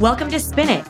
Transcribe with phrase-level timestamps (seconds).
[0.00, 0.86] Welcome to Spin It,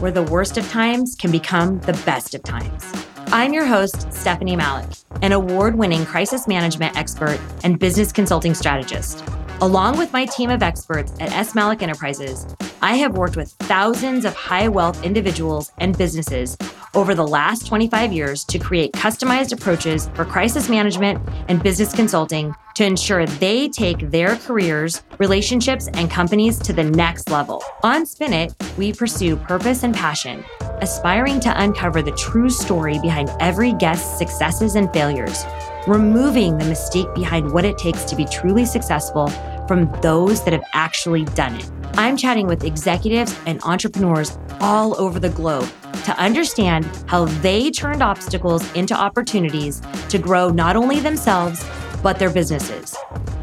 [0.00, 2.82] where the worst of times can become the best of times.
[3.26, 4.88] I'm your host, Stephanie Malik,
[5.20, 9.22] an award winning crisis management expert and business consulting strategist.
[9.60, 11.54] Along with my team of experts at S.
[11.54, 12.46] Malik Enterprises,
[12.80, 16.56] I have worked with thousands of high wealth individuals and businesses
[16.94, 22.54] over the last 25 years to create customized approaches for crisis management and business consulting
[22.74, 27.62] to ensure they take their careers, relationships, and companies to the next level.
[27.82, 30.44] On Spin It, we pursue purpose and passion,
[30.80, 35.44] aspiring to uncover the true story behind every guest's successes and failures
[35.86, 39.28] removing the mystique behind what it takes to be truly successful
[39.68, 41.70] from those that have actually done it.
[41.94, 45.68] I'm chatting with executives and entrepreneurs all over the globe
[46.04, 51.64] to understand how they turned obstacles into opportunities to grow not only themselves,
[52.04, 52.94] but their businesses.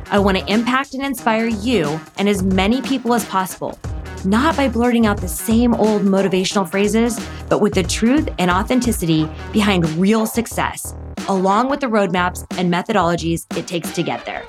[0.10, 3.78] I want to impact and inspire you and as many people as possible,
[4.24, 9.28] not by blurting out the same old motivational phrases, but with the truth and authenticity
[9.52, 10.96] behind real success
[11.28, 14.44] along with the roadmaps and methodologies it takes to get there.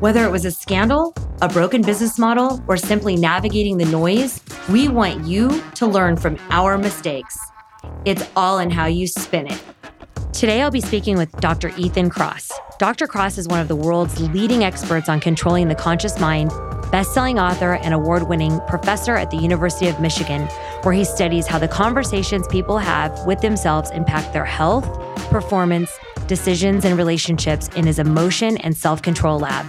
[0.00, 4.88] Whether it was a scandal, a broken business model, or simply navigating the noise, we
[4.88, 7.38] want you to learn from our mistakes.
[8.04, 9.62] It's all in how you spin it.
[10.32, 11.70] Today, I'll be speaking with Dr.
[11.76, 12.50] Ethan Kross.
[12.78, 13.06] Dr.
[13.06, 16.50] Kross is one of the world's leading experts on controlling the conscious mind,
[16.90, 20.46] best-selling author and award-winning professor at the University of Michigan,
[20.82, 24.86] where he studies how the conversations people have with themselves impact their health,
[25.30, 25.90] performance,
[26.26, 29.66] decisions, and relationships in his emotion and self control lab.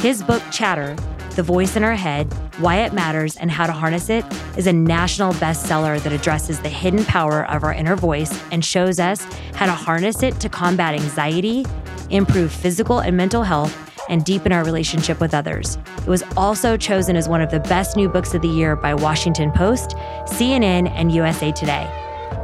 [0.00, 0.96] His book, Chatter
[1.38, 4.24] The Voice in Our Head Why It Matters and How to Harness It,
[4.56, 8.98] is a national bestseller that addresses the hidden power of our inner voice and shows
[8.98, 9.22] us
[9.54, 11.64] how to harness it to combat anxiety,
[12.10, 13.72] improve physical and mental health,
[14.08, 15.78] and deepen our relationship with others.
[15.98, 18.94] It was also chosen as one of the best new books of the year by
[18.94, 19.90] Washington Post,
[20.24, 21.88] CNN, and USA Today.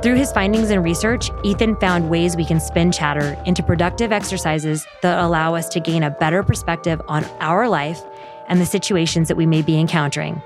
[0.04, 4.86] Through his findings and research, Ethan found ways we can spin chatter into productive exercises
[5.02, 8.00] that allow us to gain a better perspective on our life
[8.48, 10.42] and the situations that we may be encountering.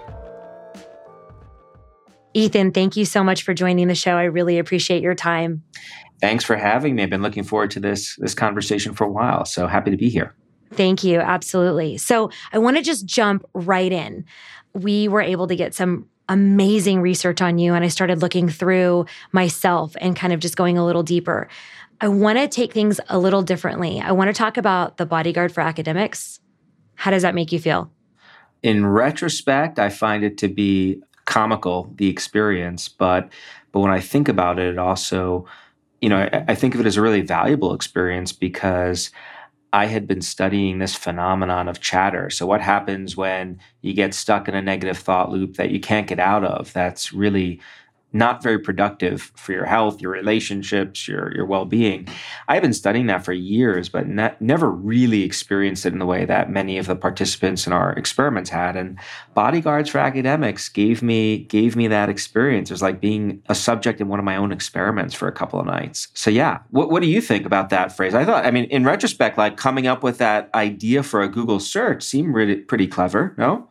[2.35, 4.17] Ethan, thank you so much for joining the show.
[4.17, 5.63] I really appreciate your time.
[6.21, 7.03] Thanks for having me.
[7.03, 10.09] I've been looking forward to this this conversation for a while, so happy to be
[10.09, 10.35] here.
[10.73, 11.21] Thank you.
[11.21, 11.97] Absolutely.
[11.97, 14.25] So, I want to just jump right in.
[14.75, 19.07] We were able to get some amazing research on you and I started looking through
[19.33, 21.49] myself and kind of just going a little deeper.
[22.01, 24.01] I want to take things a little differently.
[24.01, 26.39] I want to talk about the bodyguard for academics.
[26.99, 27.91] How does that make you feel?
[28.65, 33.31] In retrospect, I find it to be comical the experience, but
[33.71, 35.47] but when I think about it, it also,
[36.01, 39.13] you know, I, I think of it as a really valuable experience because
[39.73, 42.31] I had been studying this phenomenon of chatter.
[42.31, 46.09] So, what happens when you get stuck in a negative thought loop that you can't
[46.09, 46.73] get out of?
[46.73, 47.61] That's really
[48.13, 52.09] not very productive for your health, your relationships, your your well-being.
[52.49, 56.25] I've been studying that for years, but ne- never really experienced it in the way
[56.25, 58.77] that many of the participants in our experiments had.
[58.77, 58.99] And
[59.35, 62.71] bodyguards for academics gave me gave me that experience.
[62.71, 65.61] It was like being a subject in one of my own experiments for a couple
[65.61, 66.09] of nights.
[66.15, 68.15] So yeah, what what do you think about that phrase?
[68.15, 71.61] I thought, I mean, in retrospect, like coming up with that idea for a Google
[71.61, 73.35] search seemed really pretty clever.
[73.37, 73.69] No.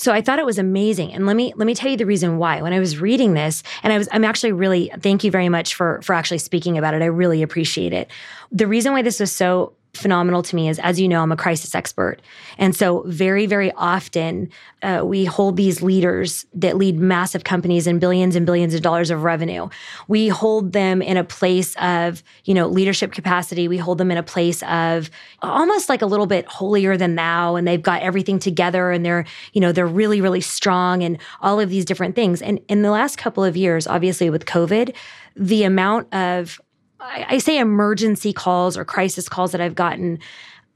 [0.00, 1.12] So I thought it was amazing.
[1.12, 2.62] And let me let me tell you the reason why.
[2.62, 5.74] When I was reading this, and I was I'm actually really thank you very much
[5.74, 7.02] for for actually speaking about it.
[7.02, 8.10] I really appreciate it.
[8.50, 11.36] The reason why this was so phenomenal to me is as you know i'm a
[11.36, 12.18] crisis expert.
[12.58, 14.50] And so very very often
[14.82, 19.10] uh, we hold these leaders that lead massive companies and billions and billions of dollars
[19.10, 19.68] of revenue.
[20.08, 23.68] We hold them in a place of you know leadership capacity.
[23.68, 25.10] We hold them in a place of
[25.42, 29.24] almost like a little bit holier than thou and they've got everything together and they're
[29.52, 32.40] you know they're really really strong and all of these different things.
[32.42, 34.94] And in the last couple of years obviously with covid
[35.36, 36.60] the amount of
[37.00, 40.18] I, I say emergency calls or crisis calls that I've gotten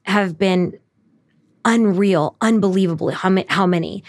[0.04, 0.78] have been
[1.64, 3.10] unreal, unbelievable.
[3.10, 4.04] How, how many?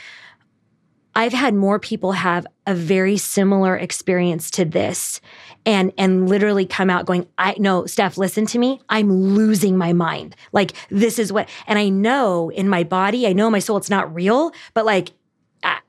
[1.17, 5.21] I've had more people have a very similar experience to this
[5.65, 9.93] and and literally come out going I no Steph listen to me I'm losing my
[9.93, 13.77] mind like this is what and I know in my body I know my soul
[13.77, 15.11] it's not real but like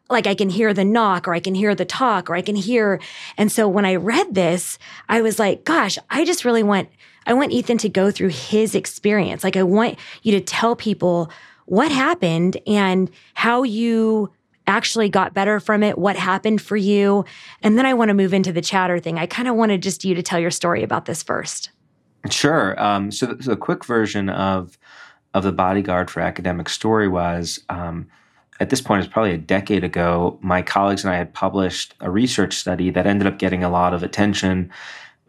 [0.09, 2.57] like I can hear the knock or I can hear the talk or I can
[2.57, 3.01] hear.
[3.37, 4.79] And so when I read this,
[5.09, 6.89] I was like, gosh, I just really want,
[7.27, 9.43] I want Ethan to go through his experience.
[9.43, 11.31] Like I want you to tell people
[11.65, 14.33] what happened and how you
[14.69, 17.25] actually got better from it, what happened for you.
[17.63, 19.19] And then I want to move into the chatter thing.
[19.19, 21.71] I kind of wanted just you to tell your story about this first.
[22.31, 22.81] Sure.
[22.83, 24.79] Um, so, the, so the quick version of
[25.35, 28.09] of the bodyguard for academic story was um,
[28.61, 32.11] at this point, it's probably a decade ago, my colleagues and I had published a
[32.11, 34.71] research study that ended up getting a lot of attention.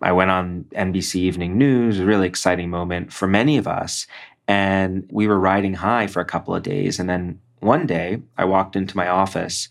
[0.01, 4.07] I went on NBC Evening News, a really exciting moment for many of us.
[4.47, 6.99] And we were riding high for a couple of days.
[6.99, 9.67] And then one day I walked into my office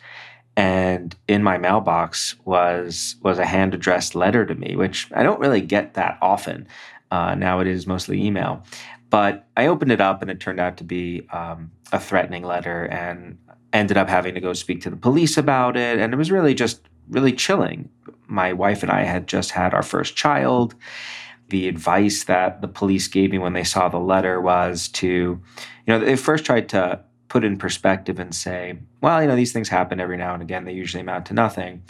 [0.57, 5.41] and in my mailbox was was a hand addressed letter to me, which I don't
[5.41, 6.67] really get that often.
[7.11, 8.65] Uh, now it is mostly email.
[9.11, 12.85] But I opened it up and it turned out to be um, a threatening letter
[12.87, 13.39] and
[13.77, 15.99] ended up having to go speak to the police about it.
[15.99, 17.89] And it was really just really chilling.
[18.27, 20.75] My wife and I had just had our first child.
[21.49, 25.41] The advice that the police gave me when they saw the letter was to, you
[25.87, 29.69] know, they first tried to put in perspective and say, well, you know, these things
[29.69, 30.65] happen every now and again.
[30.65, 31.83] They usually amount to nothing.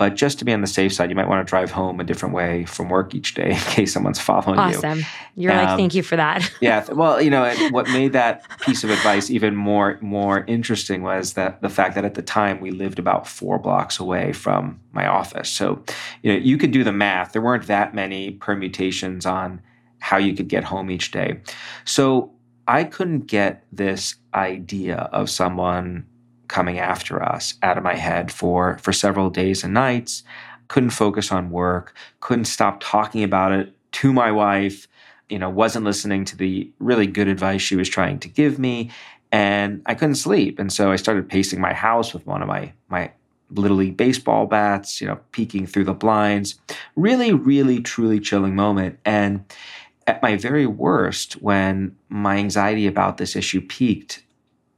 [0.00, 2.04] But just to be on the safe side, you might want to drive home a
[2.04, 5.00] different way from work each day in case someone's following awesome.
[5.00, 5.04] you.
[5.04, 5.12] Awesome.
[5.36, 6.50] You're um, like, thank you for that.
[6.62, 6.90] yeah.
[6.90, 11.60] Well, you know, what made that piece of advice even more more interesting was that
[11.60, 15.50] the fact that at the time we lived about four blocks away from my office.
[15.50, 15.84] So,
[16.22, 17.32] you know, you could do the math.
[17.32, 19.60] There weren't that many permutations on
[19.98, 21.42] how you could get home each day.
[21.84, 22.32] So
[22.66, 26.06] I couldn't get this idea of someone
[26.50, 30.22] coming after us out of my head for for several days and nights.
[30.68, 31.96] Couldn't focus on work.
[32.20, 34.86] Couldn't stop talking about it to my wife.
[35.28, 38.90] You know wasn't listening to the really good advice she was trying to give me
[39.32, 40.58] and i couldn't sleep.
[40.58, 43.12] And so i started pacing my house with one of my my
[43.52, 46.58] little league baseball bats you know peeking through the blinds.
[46.96, 48.98] Really really truly chilling moment.
[49.04, 49.44] And
[50.08, 54.24] at my very worst when my anxiety about this issue peaked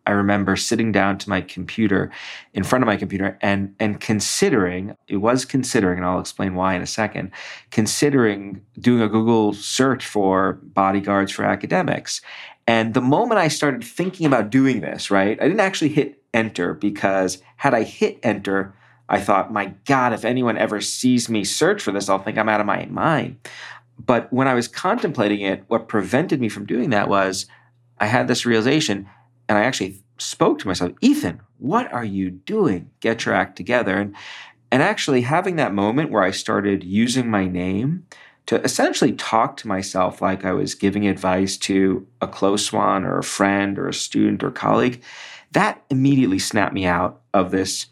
[0.06, 2.10] I remember sitting down to my computer,
[2.54, 6.74] in front of my computer, and and considering it was considering, and I'll explain why
[6.74, 7.30] in a second,
[7.70, 12.20] considering doing a Google search for bodyguards for academics.
[12.66, 16.74] And the moment I started thinking about doing this, right, I didn't actually hit enter
[16.74, 18.74] because had I hit enter,
[19.08, 22.48] I thought, my God, if anyone ever sees me search for this, I'll think I'm
[22.48, 23.36] out of my mind.
[24.04, 27.46] But when I was contemplating it, what prevented me from doing that was
[27.98, 29.08] I had this realization
[29.52, 32.90] and I actually spoke to myself, Ethan, what are you doing?
[33.00, 33.98] Get your act together.
[33.98, 34.16] And
[34.70, 38.06] and actually having that moment where I started using my name
[38.46, 43.18] to essentially talk to myself like I was giving advice to a close one or
[43.18, 45.02] a friend or a student or colleague,
[45.50, 47.88] that immediately snapped me out of this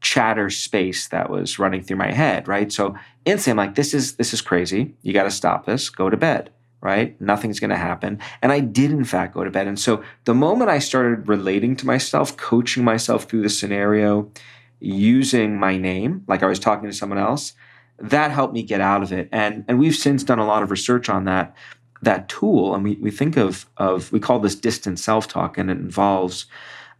[0.00, 2.72] chatter space that was running through my head, right?
[2.72, 4.96] So instantly I'm like, this is this is crazy.
[5.02, 5.88] You got to stop this.
[5.88, 6.50] Go to bed
[6.80, 7.20] right?
[7.20, 8.20] Nothing's going to happen.
[8.42, 9.66] And I did, in fact, go to bed.
[9.66, 14.30] And so the moment I started relating to myself, coaching myself through the scenario,
[14.80, 17.54] using my name, like I was talking to someone else,
[17.98, 19.28] that helped me get out of it.
[19.32, 21.54] And, and we've since done a lot of research on that
[22.02, 25.78] that tool and we, we think of of we call this distant self-talk and it
[25.78, 26.44] involves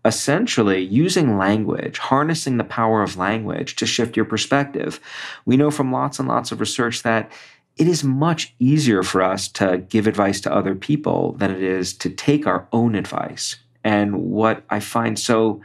[0.06, 5.00] essentially using language, harnessing the power of language to shift your perspective.
[5.44, 7.30] We know from lots and lots of research that
[7.76, 11.92] it is much easier for us to give advice to other people than it is
[11.98, 13.56] to take our own advice.
[13.84, 15.60] And what I find so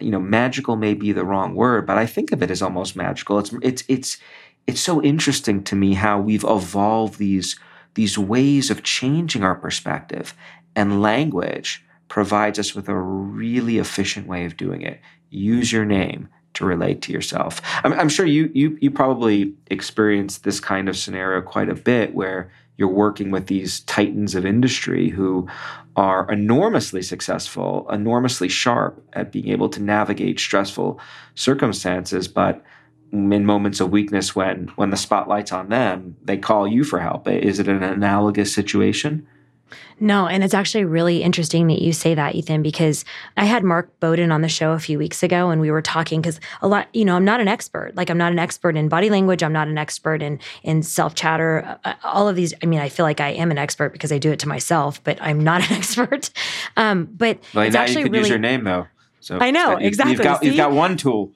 [0.00, 2.96] you know magical may be the wrong word but i think of it as almost
[2.96, 3.38] magical.
[3.38, 4.16] It's it's it's
[4.66, 7.58] it's so interesting to me how we've evolved these
[7.94, 10.34] these ways of changing our perspective.
[10.76, 15.00] And language provides us with a really efficient way of doing it.
[15.30, 17.60] Use your name to relate to yourself.
[17.84, 22.14] I'm, I'm sure you you you probably experienced this kind of scenario quite a bit
[22.14, 25.46] where you're working with these titans of industry who
[25.96, 30.98] are enormously successful, enormously sharp at being able to navigate stressful
[31.34, 32.64] circumstances, but
[33.12, 37.28] in moments of weakness when when the spotlight's on them, they call you for help.
[37.28, 39.26] Is it an analogous situation?
[39.98, 43.04] No, and it's actually really interesting that you say that, Ethan, because
[43.36, 46.20] I had Mark Bowden on the show a few weeks ago and we were talking
[46.20, 47.94] because a lot, you know, I'm not an expert.
[47.96, 49.42] Like I'm not an expert in body language.
[49.42, 51.78] I'm not an expert in in self chatter.
[51.84, 52.54] Uh, uh, all of these.
[52.62, 55.02] I mean, I feel like I am an expert because I do it to myself,
[55.04, 56.30] but I'm not an expert.
[56.76, 58.86] Um, but well, it's now actually you could really, use your name though.
[59.20, 60.12] So I know exactly.
[60.12, 61.32] You've got, you've got one tool.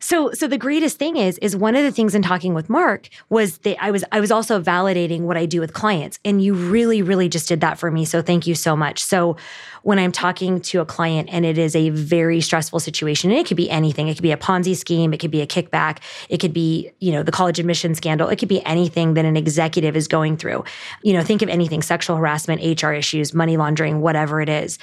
[0.00, 3.08] So so the greatest thing is is one of the things in talking with Mark
[3.28, 6.18] was that I was I was also validating what I do with clients.
[6.24, 8.04] And you really really just did that for me.
[8.04, 9.02] So thank you so much.
[9.02, 9.36] So
[9.82, 13.46] when I'm talking to a client and it is a very stressful situation and it
[13.46, 14.08] could be anything.
[14.08, 17.12] It could be a Ponzi scheme, it could be a kickback, it could be, you
[17.12, 20.64] know, the college admission scandal, it could be anything that an executive is going through.
[21.02, 24.78] You know, think of anything sexual harassment, HR issues, money laundering, whatever it is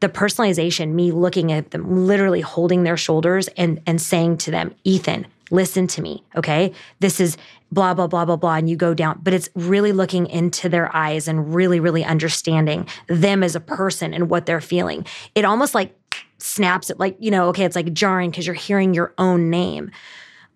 [0.00, 4.74] the personalization, me looking at them, literally holding their shoulders and and saying to them,
[4.84, 6.72] Ethan, listen to me, okay?
[7.00, 7.36] This is
[7.72, 10.92] blah blah blah blah blah and you go down but it's really looking into their
[10.94, 15.72] eyes and really really understanding them as a person and what they're feeling it almost
[15.72, 15.96] like
[16.42, 19.90] snaps it like, you know, okay, it's like jarring because you're hearing your own name.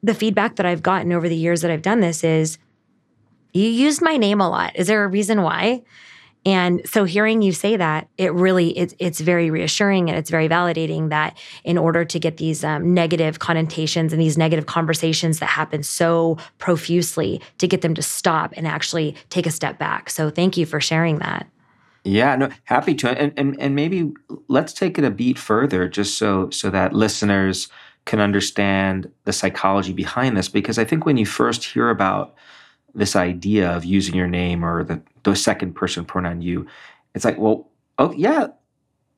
[0.03, 2.59] The feedback that I've gotten over the years that I've done this is
[3.53, 4.75] you used my name a lot.
[4.77, 5.83] Is there a reason why?
[6.47, 10.49] And so hearing you say that, it really it's it's very reassuring and it's very
[10.49, 15.47] validating that in order to get these um, negative connotations and these negative conversations that
[15.47, 20.11] happen so profusely, to get them to stop and actually take a step back.
[20.11, 21.47] So thank you for sharing that.
[22.05, 24.13] Yeah, no, happy to, and and and maybe
[24.49, 27.69] let's take it a beat further, just so so that listeners
[28.05, 30.51] can understand the psychology behind this.
[30.51, 32.35] Because I think when you first hear about
[32.95, 36.67] this idea of using your name or the, the second person pronoun you,
[37.15, 38.49] it's like, well, oh yeah,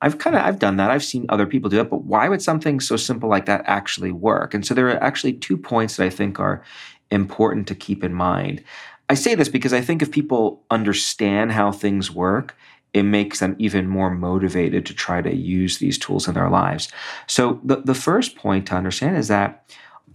[0.01, 0.91] I've kind of I've done that.
[0.91, 4.11] I've seen other people do it, but why would something so simple like that actually
[4.11, 4.53] work?
[4.53, 6.63] And so there are actually two points that I think are
[7.09, 8.63] important to keep in mind.
[9.09, 12.55] I say this because I think if people understand how things work,
[12.93, 16.89] it makes them even more motivated to try to use these tools in their lives.
[17.25, 19.63] So the, the first point to understand is that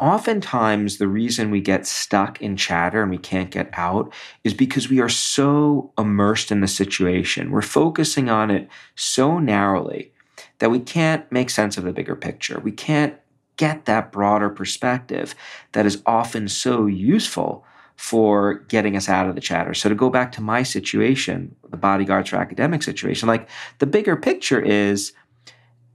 [0.01, 4.13] oftentimes the reason we get stuck in chatter and we can't get out
[4.45, 7.51] is because we are so immersed in the situation.
[7.51, 10.13] We're focusing on it so narrowly
[10.59, 12.61] that we can't make sense of the bigger picture.
[12.61, 13.15] We can't
[13.57, 15.35] get that broader perspective
[15.73, 17.65] that is often so useful
[17.97, 19.75] for getting us out of the chatter.
[19.75, 24.17] So to go back to my situation, the bodyguards for academic situation, like the bigger
[24.17, 25.13] picture is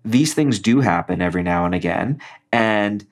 [0.05, 2.21] these things do happen every now and again.
[2.51, 3.05] And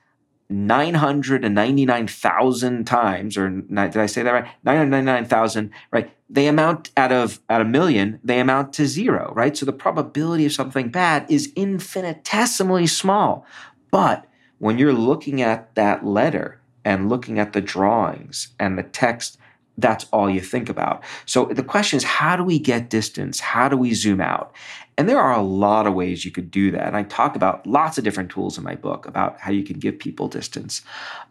[0.50, 4.48] 999,000 times, or did I say that right?
[4.64, 6.10] 999,000, right?
[6.30, 9.58] They amount out of out a million, they amount to zero, right?
[9.58, 13.46] So the probability of something bad is infinitesimally small.
[13.92, 14.28] But
[14.60, 19.40] when you're looking at that letter and looking at the drawings and the text,
[19.78, 21.04] that's all you think about.
[21.26, 23.40] So the question is, how do we get distance?
[23.40, 24.56] How do we zoom out?
[24.98, 26.88] And there are a lot of ways you could do that.
[26.88, 29.78] And I talk about lots of different tools in my book about how you can
[29.80, 30.82] give people distance.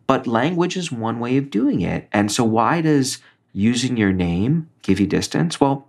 [0.07, 2.09] But language is one way of doing it.
[2.13, 3.19] And so, why does
[3.53, 5.61] using your name give you distance?
[5.61, 5.89] Well,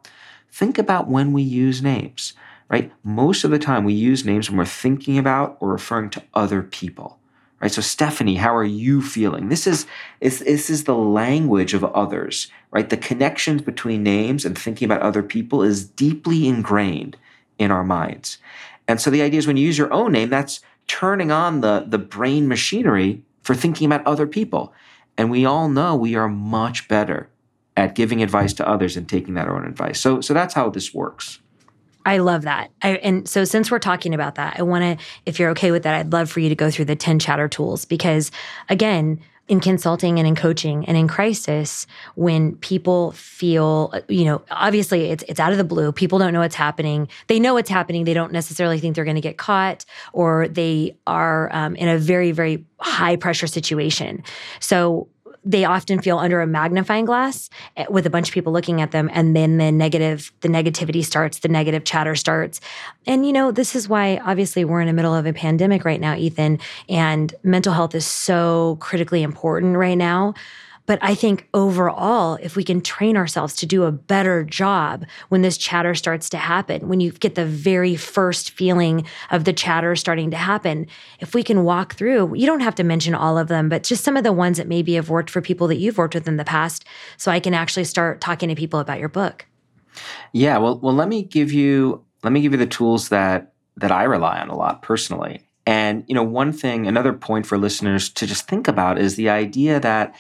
[0.52, 2.34] think about when we use names,
[2.70, 2.92] right?
[3.04, 6.64] Most of the time, we use names when we're thinking about or referring to other
[6.64, 7.20] people.
[7.62, 7.72] Right?
[7.72, 9.50] So Stephanie, how are you feeling?
[9.50, 9.88] This is,
[10.20, 12.90] is this is the language of others, right?
[12.90, 17.18] The connections between names and thinking about other people is deeply ingrained
[17.58, 18.38] in our minds.
[18.88, 21.86] And so the idea is when you use your own name, that's turning on the,
[21.88, 24.74] the brain machinery for thinking about other people.
[25.18, 27.30] And we all know we are much better
[27.78, 30.00] at giving advice to others and taking that own advice.
[30.00, 31.40] So, so that's how this works.
[32.06, 32.72] I love that.
[32.82, 35.84] I, and so, since we're talking about that, I want to, if you're okay with
[35.84, 37.84] that, I'd love for you to go through the 10 chatter tools.
[37.86, 38.32] Because,
[38.70, 41.86] again, in consulting and in coaching and in crisis
[42.16, 46.40] when people feel you know obviously it's it's out of the blue people don't know
[46.40, 47.08] what's happening.
[47.28, 48.06] They know what's happening.
[48.06, 51.98] They don't necessarily think they're going to get caught or they are um, in a
[51.98, 54.24] very very high pressure situation.
[54.60, 55.08] So
[55.46, 58.92] they often feel under a magnifying glass eh, with a bunch of people looking at
[58.92, 62.60] them and then the negative the negativity starts the negative chatter starts.
[63.06, 66.02] And you know this is why obviously we're in the middle of a pandemic right
[66.02, 66.60] now ethan
[66.90, 70.34] and mental health is so critically important right now
[70.86, 75.42] but I think overall, if we can train ourselves to do a better job when
[75.42, 79.96] this chatter starts to happen, when you get the very first feeling of the chatter
[79.96, 80.88] starting to happen,
[81.20, 84.04] if we can walk through, you don't have to mention all of them, but just
[84.04, 86.38] some of the ones that maybe have worked for people that you've worked with in
[86.38, 86.86] the past,
[87.18, 89.46] so I can actually start talking to people about your book.
[90.34, 93.92] Yeah, well, well, let me give you let me give you the tools that that
[93.92, 95.42] I rely on a lot personally.
[95.65, 99.30] And you know, one thing, another point for listeners to just think about is the
[99.30, 100.15] idea that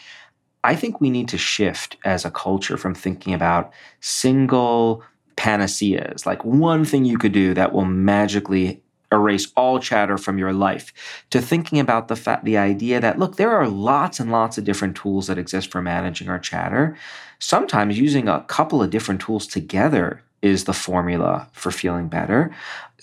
[0.65, 5.03] I think we need to shift as a culture from thinking about single
[5.35, 8.81] panaceas, like one thing you could do that will magically
[9.11, 10.91] erase all chatter from your life,
[11.29, 14.63] to thinking about the fact, the idea that look, there are lots and lots of
[14.63, 16.97] different tools that exist for managing our chatter.
[17.37, 22.53] Sometimes using a couple of different tools together is the formula for feeling better.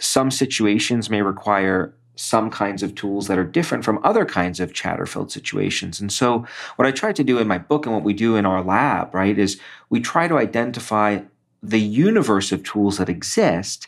[0.00, 4.75] Some situations may require some kinds of tools that are different from other kinds of
[4.75, 6.00] chatter filled situations.
[6.00, 8.47] And so, what I try to do in my book and what we do in
[8.47, 11.21] our lab, right, is we try to identify
[11.62, 13.87] the universe of tools that exist.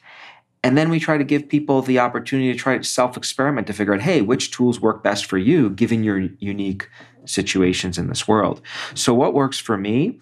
[0.63, 3.73] And then we try to give people the opportunity to try to self experiment to
[3.75, 6.89] figure out, hey, which tools work best for you given your unique
[7.27, 8.63] situations in this world.
[8.95, 10.19] So, what works for me?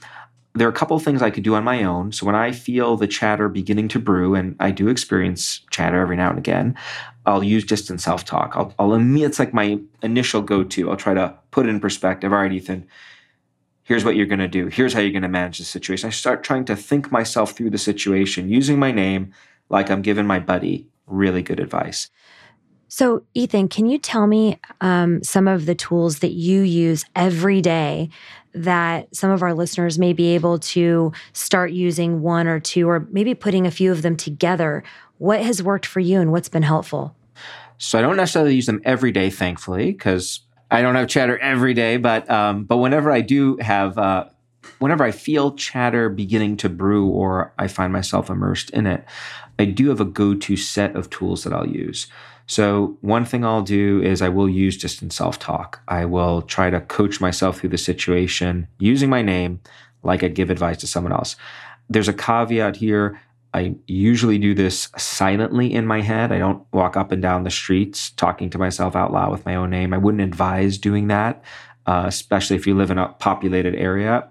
[0.54, 2.12] There are a couple of things I could do on my own.
[2.12, 6.16] So when I feel the chatter beginning to brew, and I do experience chatter every
[6.16, 6.76] now and again,
[7.25, 8.52] I'll use distant self talk.
[8.54, 10.90] I'll, I'll it's like my initial go to.
[10.90, 12.32] I'll try to put it in perspective.
[12.32, 12.87] All right, Ethan,
[13.85, 14.66] here's what you're going to do.
[14.66, 16.06] Here's how you're going to manage the situation.
[16.06, 19.32] I start trying to think myself through the situation using my name
[19.71, 22.11] like I'm giving my buddy really good advice.
[22.94, 27.62] So, Ethan, can you tell me um, some of the tools that you use every
[27.62, 28.11] day
[28.52, 33.08] that some of our listeners may be able to start using one or two, or
[33.11, 34.84] maybe putting a few of them together?
[35.16, 37.16] What has worked for you and what's been helpful?
[37.78, 41.72] So, I don't necessarily use them every day, thankfully, because I don't have chatter every
[41.72, 41.96] day.
[41.96, 44.26] But um, but whenever I do have, uh,
[44.80, 49.02] whenever I feel chatter beginning to brew, or I find myself immersed in it,
[49.58, 52.06] I do have a go-to set of tools that I'll use.
[52.52, 55.80] So, one thing I'll do is I will use in self talk.
[55.88, 59.61] I will try to coach myself through the situation using my name
[60.02, 61.35] like I give advice to someone else.
[61.88, 63.18] There's a caveat here.
[63.54, 66.30] I usually do this silently in my head.
[66.30, 69.54] I don't walk up and down the streets talking to myself out loud with my
[69.54, 69.94] own name.
[69.94, 71.42] I wouldn't advise doing that,
[71.87, 74.30] uh, especially if you live in a populated area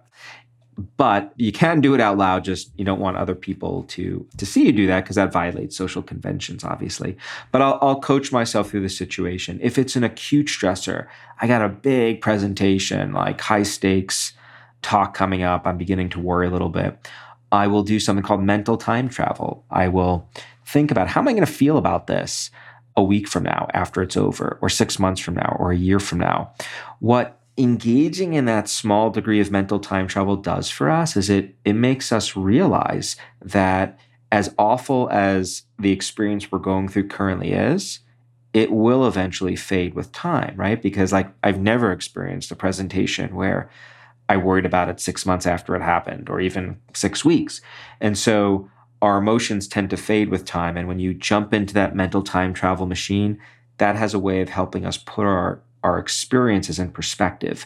[0.98, 4.46] but you can do it out loud just you don't want other people to to
[4.46, 7.18] see you do that because that violates social conventions obviously.
[7.52, 9.60] But I'll, I'll coach myself through the situation.
[9.62, 11.08] If it's an acute stressor
[11.44, 14.34] i got a big presentation like high stakes
[14.82, 15.66] talk coming up.
[15.66, 16.98] I'm beginning to worry a little bit.
[17.52, 19.64] I will do something called mental time travel.
[19.70, 20.28] I will
[20.66, 22.50] think about how am i going to feel about this
[22.96, 26.00] a week from now after it's over or six months from now or a year
[26.00, 26.54] from now?
[27.00, 31.56] What engaging in that small degree of mental time travel does for us is it
[31.66, 34.00] it makes us realize that
[34.32, 38.00] as awful as the experience we're going through currently is
[38.54, 40.82] it will eventually fade with time right?
[40.82, 43.70] Because like i've never experienced a presentation where
[44.30, 47.62] i worried about it 6 months after it happened or even 6 weeks.
[48.00, 48.70] And so
[49.02, 50.78] our emotions tend to fade with time.
[50.78, 53.40] And when you jump into that mental time travel machine
[53.78, 57.66] that has a way of helping us put our our experiences and perspective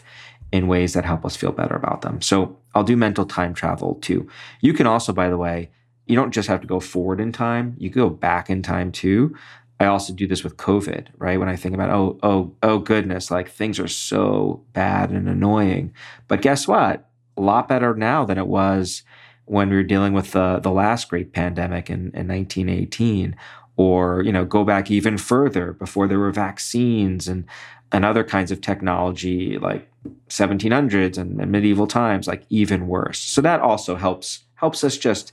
[0.52, 2.20] in ways that help us feel better about them.
[2.20, 4.28] So I'll do mental time travel too.
[4.60, 5.70] You can also, by the way,
[6.06, 8.92] you don't just have to go forward in time, you can go back in time
[8.92, 9.36] too.
[9.78, 11.38] I also do this with COVID, right?
[11.38, 15.92] When I think about, oh, oh, oh goodness, like things are so bad and annoying.
[16.28, 17.10] But guess what?
[17.36, 19.02] A lot better now than it was
[19.44, 23.36] when we were dealing with the, the last great pandemic in, in 1918
[23.76, 27.44] or you know go back even further before there were vaccines and
[27.92, 29.90] and other kinds of technology like
[30.28, 33.18] 1700s and, and, medieval times like even worse.
[33.18, 35.32] So that also helps helps us just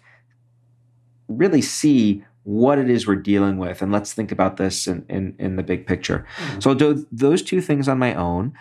[1.28, 5.36] really see what it is we're dealing with and let's think about this in, in,
[5.40, 6.26] in the big picture.
[6.38, 6.60] Mm-hmm.
[6.60, 8.54] so i'll do those two things on my own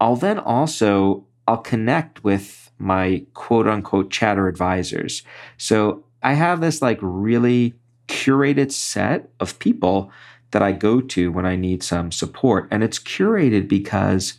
[0.00, 5.22] i'll then also i'll connect with my quote unquote chatter advisors.
[5.58, 7.74] So i have this like really
[8.08, 10.10] curated set of people
[10.56, 12.66] that I go to when I need some support.
[12.70, 14.38] And it's curated because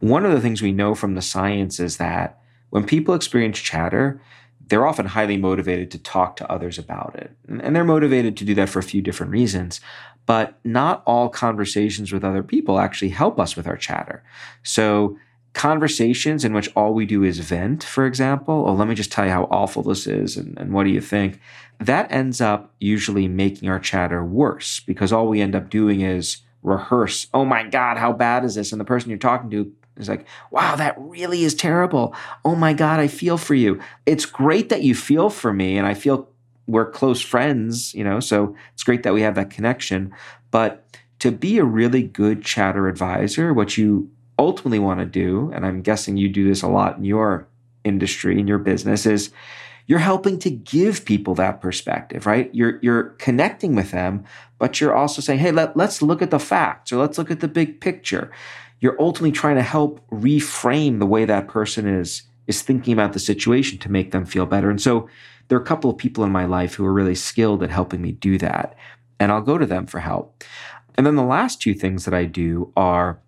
[0.00, 4.20] one of the things we know from the science is that when people experience chatter,
[4.66, 7.34] they're often highly motivated to talk to others about it.
[7.48, 9.80] And they're motivated to do that for a few different reasons.
[10.26, 14.22] But not all conversations with other people actually help us with our chatter.
[14.62, 15.16] So
[15.54, 19.24] conversations in which all we do is vent, for example, oh, let me just tell
[19.24, 21.40] you how awful this is and, and what do you think?
[21.80, 26.38] That ends up usually making our chatter worse because all we end up doing is
[26.62, 28.72] rehearse, oh my God, how bad is this?
[28.72, 32.14] And the person you're talking to is like, wow, that really is terrible.
[32.44, 33.80] Oh my God, I feel for you.
[34.06, 36.28] It's great that you feel for me and I feel
[36.66, 40.12] we're close friends, you know, so it's great that we have that connection.
[40.50, 40.84] But
[41.20, 45.82] to be a really good chatter advisor, what you ultimately want to do, and I'm
[45.82, 47.46] guessing you do this a lot in your
[47.84, 49.30] industry, in your business, is
[49.90, 52.48] you're helping to give people that perspective, right?
[52.54, 54.22] You're you're connecting with them,
[54.56, 57.40] but you're also saying, hey, let, let's look at the facts or let's look at
[57.40, 58.30] the big picture.
[58.78, 63.18] You're ultimately trying to help reframe the way that person is is thinking about the
[63.18, 64.70] situation to make them feel better.
[64.70, 65.08] And so
[65.48, 68.00] there are a couple of people in my life who are really skilled at helping
[68.00, 68.76] me do that.
[69.18, 70.44] And I'll go to them for help.
[70.94, 73.20] And then the last two things that I do are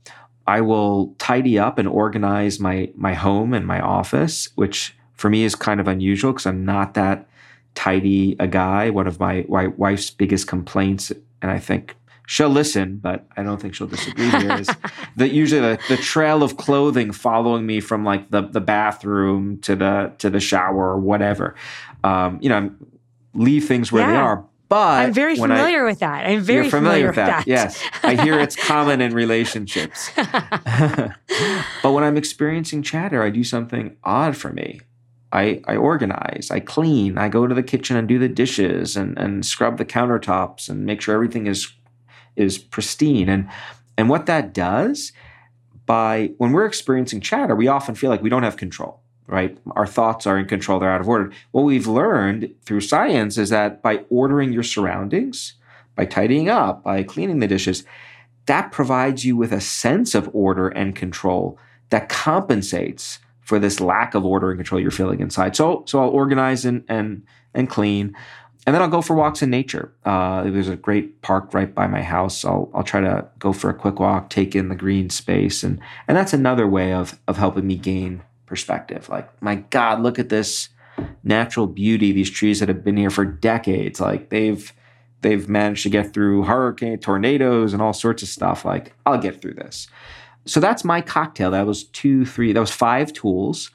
[0.46, 5.44] I will tidy up and organize my my home and my office, which for me
[5.44, 7.28] is kind of unusual because I'm not that
[7.76, 8.90] tidy a guy.
[8.90, 11.94] One of my, my wife's biggest complaints, and I think
[12.26, 14.68] she'll listen, but I don't think she'll disagree here, is
[15.16, 19.76] that usually the, the trail of clothing following me from like the, the bathroom to
[19.76, 21.54] the to the shower or whatever.
[22.02, 22.70] Um, you know, I
[23.32, 24.10] leave things where yeah.
[24.10, 24.44] they are.
[24.68, 26.26] But I'm very familiar I, with that.
[26.26, 27.44] I'm very familiar, familiar, with that.
[27.44, 27.46] that.
[27.46, 27.80] Yes.
[28.02, 30.10] I hear it's common in relationships.
[30.16, 34.80] but when I'm experiencing chatter, I do something odd for me.
[35.32, 39.16] I, I organize, I clean, I go to the kitchen and do the dishes and,
[39.18, 41.72] and scrub the countertops and make sure everything is
[42.36, 43.28] is pristine.
[43.28, 43.48] And
[43.96, 45.12] and what that does
[45.86, 49.56] by when we're experiencing chatter, we often feel like we don't have control right?
[49.70, 51.32] Our thoughts are in control, they're out of order.
[51.52, 55.54] What we've learned through science is that by ordering your surroundings,
[55.94, 57.84] by tidying up, by cleaning the dishes,
[58.46, 61.58] that provides you with a sense of order and control
[61.90, 65.54] that compensates for this lack of order and control you're feeling inside.
[65.54, 67.24] So, so I'll organize and and
[67.54, 68.16] and clean,
[68.66, 69.92] and then I'll go for walks in nature.
[70.04, 72.44] Uh, there's a great park right by my house.
[72.44, 75.80] I'll I'll try to go for a quick walk, take in the green space, and
[76.06, 79.08] and that's another way of of helping me gain perspective.
[79.08, 80.68] Like, my God, look at this
[81.24, 82.12] natural beauty.
[82.12, 84.00] These trees that have been here for decades.
[84.00, 84.72] Like they've
[85.22, 88.64] they've managed to get through hurricane, tornadoes, and all sorts of stuff.
[88.64, 89.88] Like, I'll get through this.
[90.44, 91.50] So that's my cocktail.
[91.50, 93.70] That was two, three, that was five tools.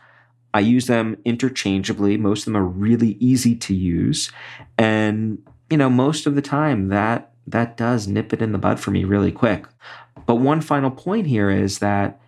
[0.54, 2.18] I use them interchangeably.
[2.18, 4.32] Most of them are really easy to use.
[4.78, 8.80] And, you know, most of the time that that does nip it in the bud
[8.80, 9.66] for me really quick.
[10.26, 12.20] But one final point here is that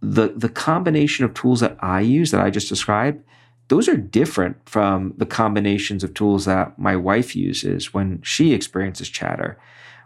[0.00, 3.22] the the combination of tools that I use that I just described,
[3.68, 9.08] those are different from the combinations of tools that my wife uses when she experiences
[9.08, 9.58] chatter,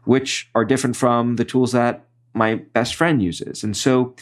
[0.04, 2.05] which are different from the tools that
[2.36, 3.64] my best friend uses.
[3.64, 4.14] And so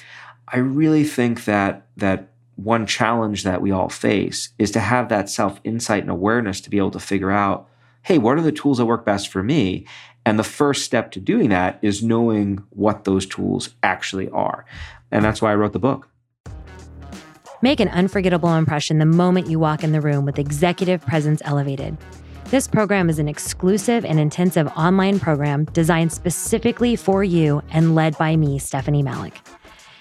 [0.49, 5.29] I really think that that one challenge that we all face is to have that
[5.29, 7.69] self insight and awareness to be able to figure out,
[8.03, 9.87] hey, what are the tools that work best for me?
[10.27, 14.65] And the first step to doing that is knowing what those tools actually are.
[15.11, 16.09] And that's why I wrote the book.
[17.63, 21.97] Make an unforgettable impression the moment you walk in the room with Executive Presence Elevated.
[22.55, 28.17] This program is an exclusive and intensive online program designed specifically for you and led
[28.17, 29.41] by me, Stephanie Malik.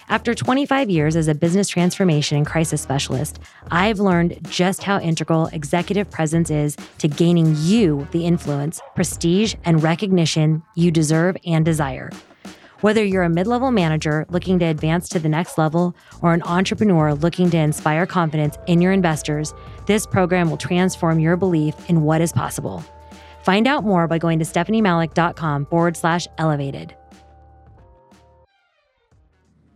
[0.07, 3.39] After 25 years as a business transformation and crisis specialist,
[3.71, 9.81] I've learned just how integral executive presence is to gaining you the influence, prestige, and
[9.81, 12.11] recognition you deserve and desire.
[12.83, 16.41] Whether you're a mid level manager looking to advance to the next level or an
[16.43, 19.53] entrepreneur looking to inspire confidence in your investors,
[19.85, 22.83] this program will transform your belief in what is possible.
[23.41, 26.93] Find out more by going to stephaniemalik.com forward slash elevated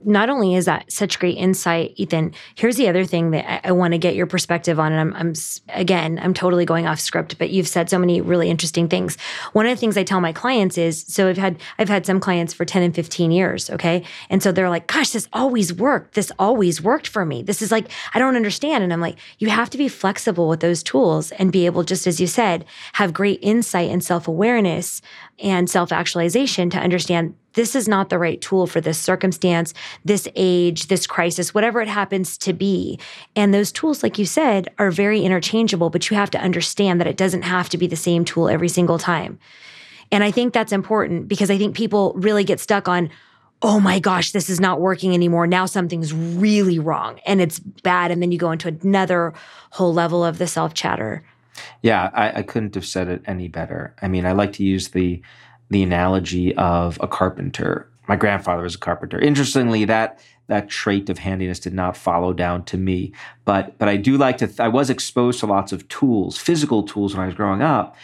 [0.03, 3.71] not only is that such great insight, Ethan, here's the other thing that I, I
[3.71, 4.91] want to get your perspective on.
[4.91, 5.33] And I'm, I'm,
[5.69, 9.17] again, I'm totally going off script, but you've said so many really interesting things.
[9.53, 12.19] One of the things I tell my clients is, so I've had, I've had some
[12.19, 13.69] clients for 10 and 15 years.
[13.69, 14.03] Okay.
[14.29, 16.13] And so they're like, gosh, this always worked.
[16.13, 17.41] This always worked for me.
[17.43, 18.83] This is like, I don't understand.
[18.83, 22.07] And I'm like, you have to be flexible with those tools and be able, just
[22.07, 25.01] as you said, have great insight and self awareness
[25.39, 29.74] and self actualization to understand this is not the right tool for this circumstance,
[30.06, 33.00] this age, this crisis, whatever it happens to be.
[33.36, 37.08] And those tools, like you said, are very interchangeable, but you have to understand that
[37.08, 39.39] it doesn't have to be the same tool every single time.
[40.12, 43.10] And I think that's important because I think people really get stuck on,
[43.63, 45.48] oh my gosh, this is not working anymore.
[45.48, 48.12] Now something's really wrong and it's bad.
[48.12, 49.34] And then you go into another
[49.72, 51.24] whole level of the self chatter.
[51.82, 53.96] Yeah, I, I couldn't have said it any better.
[54.04, 55.24] I mean, I like to use the
[55.69, 57.89] the analogy of a carpenter.
[58.08, 59.19] My grandfather was a carpenter.
[59.19, 63.97] Interestingly, that that trait of handiness did not follow down to me, but but I
[63.97, 64.47] do like to.
[64.47, 67.95] Th- I was exposed to lots of tools, physical tools, when I was growing up,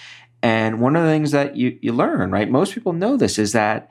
[0.42, 2.50] and one of the things that you you learn, right?
[2.50, 3.90] Most people know this is that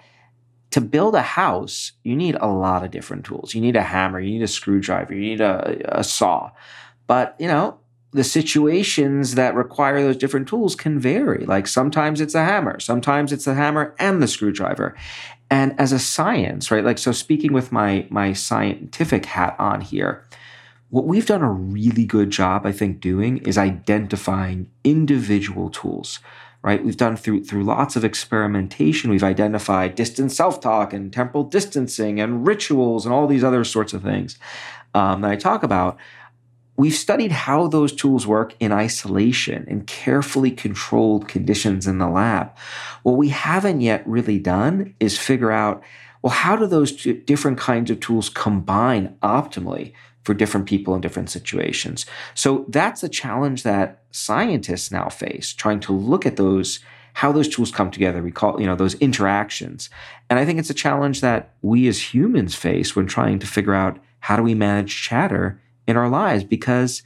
[0.72, 3.54] to build a house, you need a lot of different tools.
[3.54, 6.50] You need a hammer, you need a screwdriver, you need a, a saw.
[7.06, 7.78] But you know,
[8.12, 11.46] the situations that require those different tools can vary.
[11.46, 14.94] Like sometimes it's a hammer, sometimes it's the hammer and the screwdriver.
[15.51, 16.85] And as a science, right?
[16.85, 20.25] Like so speaking with my my scientific hat on here,
[20.90, 26.20] what we've done a really good job I think doing is identifying individual tools.
[26.64, 26.85] Right?
[26.85, 32.46] We've done through through lots of experimentation, we've identified distance self-talk and temporal distancing and
[32.46, 34.38] rituals and all these other sorts of things
[34.94, 35.98] um, that I talk about
[36.76, 42.56] We've studied how those tools work in isolation in carefully controlled conditions in the lab.
[43.02, 45.82] What we haven't yet really done is figure out
[46.22, 51.30] well, how do those different kinds of tools combine optimally for different people in different
[51.30, 52.06] situations?
[52.35, 56.78] So that's the challenge that scientists now face, trying to look at those
[57.14, 58.22] how those tools come together.
[58.22, 59.90] We call, you know, those interactions.
[60.30, 63.74] And I think it's a challenge that we as humans face when trying to figure
[63.74, 67.03] out how do we manage chatter in our lives because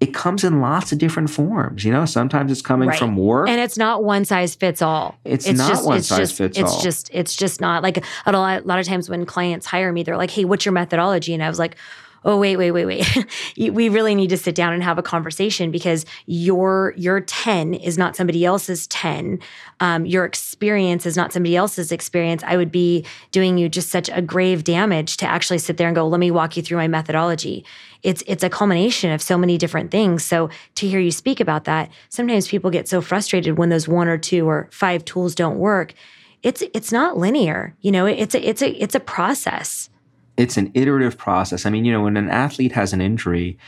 [0.00, 1.84] it comes in lots of different forms.
[1.84, 2.98] You know, sometimes it's coming right.
[2.98, 5.18] from work, and it's not one size fits all.
[5.24, 6.76] It's, it's not just, one it's size just, fits it's all.
[6.76, 9.92] It's just, it's just not like a lot, a lot of times when clients hire
[9.92, 11.76] me, they're like, "Hey, what's your methodology?" And I was like,
[12.24, 13.26] oh wait wait wait wait.
[13.56, 17.98] We really need to sit down and have a conversation because your your 10 is
[17.98, 19.40] not somebody else's 10
[19.80, 22.42] um, your experience is not somebody else's experience.
[22.44, 25.94] I would be doing you just such a grave damage to actually sit there and
[25.94, 27.64] go let me walk you through my methodology.
[28.02, 30.24] It's it's a culmination of so many different things.
[30.24, 34.08] So to hear you speak about that sometimes people get so frustrated when those one
[34.08, 35.94] or two or five tools don't work.
[36.42, 38.06] It's it's not linear you know?
[38.06, 39.90] It's a it's a it's a process
[40.38, 41.66] it's an iterative process.
[41.66, 43.58] I mean, you know, when an athlete has an injury,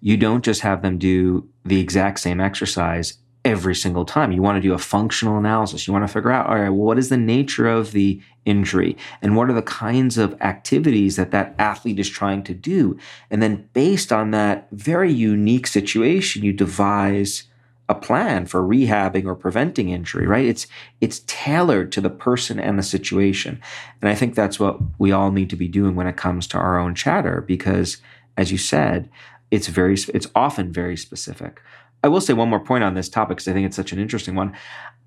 [0.00, 4.32] you don't just have them do the exact same exercise every single time.
[4.32, 5.86] You want to do a functional analysis.
[5.86, 8.96] You want to figure out, all right, well, what is the nature of the injury
[9.22, 12.98] and what are the kinds of activities that that athlete is trying to do?
[13.30, 17.44] And then based on that very unique situation, you devise
[17.90, 20.44] a plan for rehabbing or preventing injury, right?
[20.44, 20.68] It's
[21.00, 23.60] it's tailored to the person and the situation.
[24.00, 26.58] And I think that's what we all need to be doing when it comes to
[26.58, 27.98] our own chatter because
[28.36, 29.10] as you said,
[29.50, 31.60] it's very it's often very specific.
[32.02, 33.98] I will say one more point on this topic because I think it's such an
[33.98, 34.56] interesting one.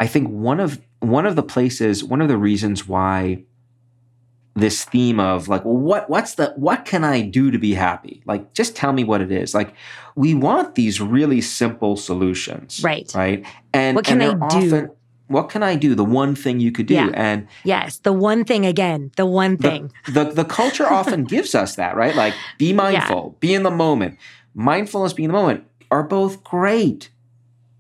[0.02, 3.46] I think one of one of the places, one of the reasons why
[4.56, 8.22] this theme of like well what what's the what can i do to be happy?
[8.26, 9.54] Like just tell me what it is.
[9.54, 9.74] Like
[10.16, 13.12] we want these really simple solutions right.
[13.16, 13.46] right?
[13.74, 14.56] And what can and i do?
[14.68, 14.92] often,
[15.28, 15.96] what can i do?
[15.96, 16.94] The one thing you could do.
[16.94, 17.10] Yeah.
[17.16, 17.98] and yes.
[17.98, 19.12] The one thing again.
[19.16, 19.92] The one thing.
[20.06, 22.16] the, the, the culture often gives us that right?
[22.16, 23.32] Like be mindful.
[23.34, 23.40] Yeah.
[23.40, 24.20] be in the moment.
[24.54, 27.10] Mindfulness be in the moment are both great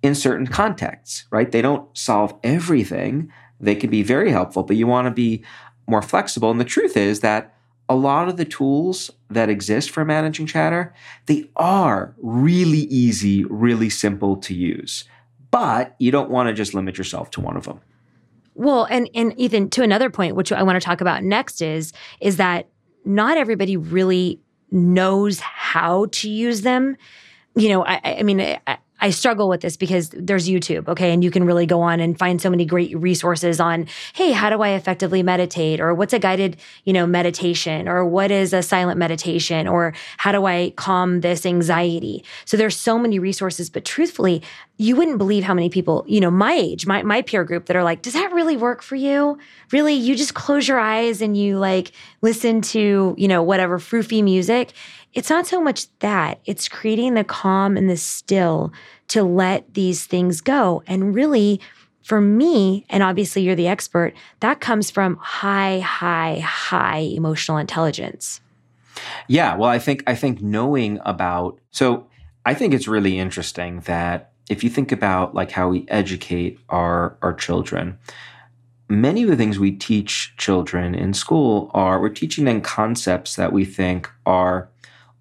[0.02, 1.52] in certain contexts right?
[1.52, 3.32] They don't solve everything.
[3.60, 5.44] They can be very helpful but you want to be
[5.88, 6.52] more flexible.
[6.52, 7.54] And the truth is that
[7.90, 10.94] a lot of the tools that exist for managing chatter,
[11.26, 15.04] they are really easy, really simple to use.
[15.52, 17.82] But you don't want to just limit yourself to one of them.
[18.56, 21.92] Well, and and Ethan, to another point, which I want to talk about next is
[22.22, 22.70] is that
[23.06, 24.40] not everybody really
[24.72, 26.96] knows how to use them.
[27.56, 31.12] You know, I, I mean, I, I struggle with this because there's YouTube, okay?
[31.12, 34.50] And you can really go on and find so many great resources on, hey, how
[34.50, 35.82] do I effectively meditate?
[35.82, 37.90] Or what's a guided, you know, meditation?
[37.90, 39.68] Or what is a silent meditation?
[39.68, 42.24] Or how do I calm this anxiety?
[42.46, 44.42] So there's so many resources, but truthfully,
[44.78, 47.76] you wouldn't believe how many people, you know, my age, my, my peer group that
[47.76, 49.38] are like, does that really work for you?
[49.74, 49.96] Really?
[49.96, 54.72] You just close your eyes and you like listen to, you know, whatever froofy music
[55.14, 58.74] it's not so much that, it's creating the calm and the still
[59.10, 60.84] to let these things go.
[60.88, 61.62] And really,
[62.04, 68.42] for me, and obviously you're the expert, that comes from high, high, high emotional intelligence.
[69.28, 72.08] Yeah, well, I think I think knowing about so
[72.46, 77.18] I think it's really interesting that if you think about like how we educate our
[77.22, 77.98] our children,
[78.90, 83.52] many of the things we teach children in school are we're teaching them concepts that
[83.52, 84.70] we think are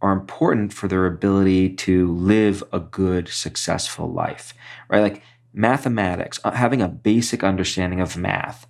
[0.02, 4.52] are important for their ability to live a good, successful life,
[4.88, 5.00] right?
[5.00, 5.22] Like
[5.54, 8.66] mathematics, uh, having a basic understanding of math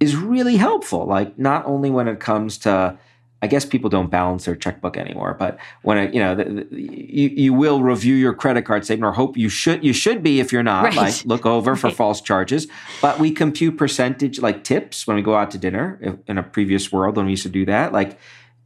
[0.00, 1.04] is really helpful.
[1.04, 2.98] Like not only when it comes to,
[3.42, 6.66] I guess people don't balance their checkbook anymore, but when it, you know, the, the,
[6.80, 10.40] you you will review your credit card statement, or hope you should you should be
[10.40, 10.84] if you're not.
[10.84, 10.96] Right.
[10.96, 11.80] Like look over right.
[11.80, 12.66] for false charges.
[13.00, 16.20] But we compute percentage like tips when we go out to dinner.
[16.26, 18.18] In a previous world, when we used to do that, like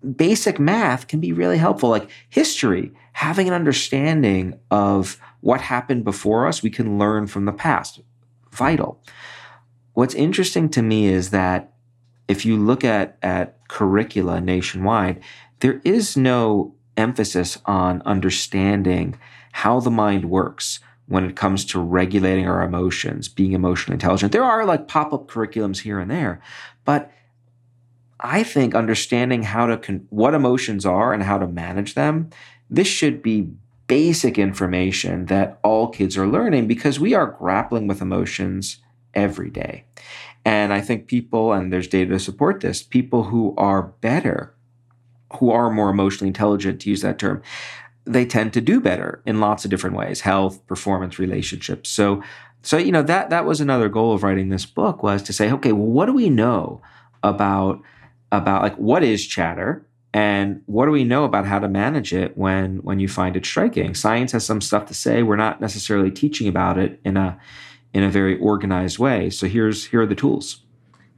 [0.05, 1.89] basic math can be really helpful.
[1.89, 7.53] Like history, having an understanding of what happened before us, we can learn from the
[7.53, 8.01] past.
[8.51, 9.03] Vital.
[9.95, 11.73] What's interesting to me is that
[12.29, 15.23] if you look at, at curricula nationwide,
[15.61, 19.19] there is no emphasis on understanding
[19.53, 24.33] how the mind works when it comes to regulating our emotions, being emotionally intelligent.
[24.33, 26.41] There are like pop up curriculums here and there,
[26.85, 27.11] but
[28.21, 32.31] I think understanding how to con- what emotions are and how to manage them,
[32.71, 33.51] this should be
[33.87, 38.79] basic information that all kids are learning because we are grappling with emotions
[39.15, 39.85] every day.
[40.45, 44.55] And I think people, and there's data to support this, people who are better,
[45.39, 47.43] who are more emotionally intelligent, to use that term,
[48.07, 52.23] they tend to do better in lots of different ways health performance relationships so
[52.63, 55.51] so you know that that was another goal of writing this book was to say
[55.51, 56.81] okay well what do we know
[57.23, 57.81] about
[58.39, 62.37] about like what is chatter and what do we know about how to manage it
[62.37, 66.11] when when you find it striking science has some stuff to say we're not necessarily
[66.11, 67.39] teaching about it in a
[67.93, 70.65] in a very organized way so here's here are the tools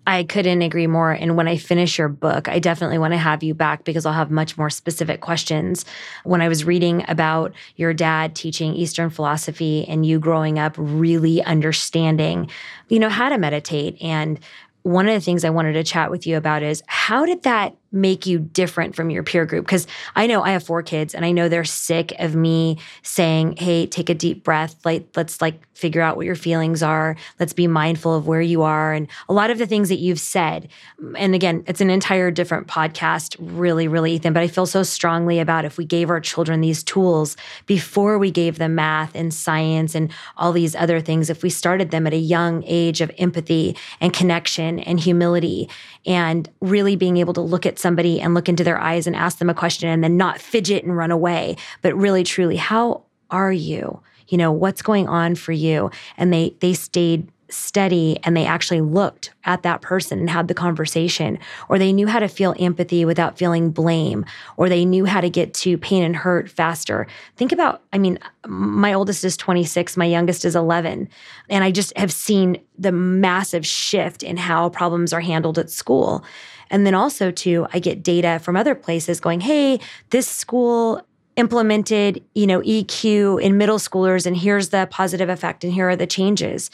[0.09, 1.11] I couldn't agree more.
[1.11, 4.13] And when I finish your book, I definitely want to have you back because I'll
[4.13, 5.85] have much more specific questions.
[6.23, 11.43] When I was reading about your dad teaching Eastern philosophy and you growing up really
[11.43, 12.49] understanding,
[12.89, 14.39] you know, how to meditate and
[14.87, 17.77] one of the things I wanted to chat with you about is how did that
[17.93, 19.67] make you different from your peer group?
[19.67, 23.57] Because I know I have four kids and I know they're sick of me saying,
[23.57, 24.77] hey, take a deep breath.
[24.85, 27.17] Like, let's like figure out what your feelings are.
[27.39, 28.95] Let's be mindful of where you are.
[28.95, 30.69] And a lot of the things that you've said.
[31.17, 34.33] And again, it's an entire different podcast, really, really, Ethan.
[34.33, 38.31] But I feel so strongly about if we gave our children these tools before we
[38.31, 42.15] gave them math and science and all these other things, if we started them at
[42.15, 45.69] a young age of empathy and connection and humility
[46.07, 49.39] and really being able to look at somebody and look into their eyes and ask
[49.39, 53.53] them a question and then not fidget and run away, but really, truly, how are
[53.53, 54.01] you?
[54.29, 55.91] You know, what's going on for you?
[56.17, 60.55] And they they stayed steady and they actually looked at that person and had the
[60.55, 64.25] conversation, or they knew how to feel empathy without feeling blame,
[64.57, 67.07] or they knew how to get to pain and hurt faster.
[67.37, 71.09] Think about, I mean, my oldest is 26, my youngest is 11,
[71.49, 76.25] and I just have seen the massive shift in how problems are handled at school.
[76.71, 81.03] And then also, too, I get data from other places going, hey, this school
[81.37, 85.97] implemented, you know, EQ in middle schoolers and here's the positive effect and here are
[85.97, 86.71] the changes.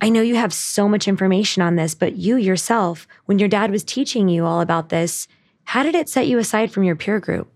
[0.00, 3.70] I know you have so much information on this, but you yourself, when your dad
[3.70, 5.28] was teaching you all about this,
[5.64, 7.48] how did it set you aside from your peer group?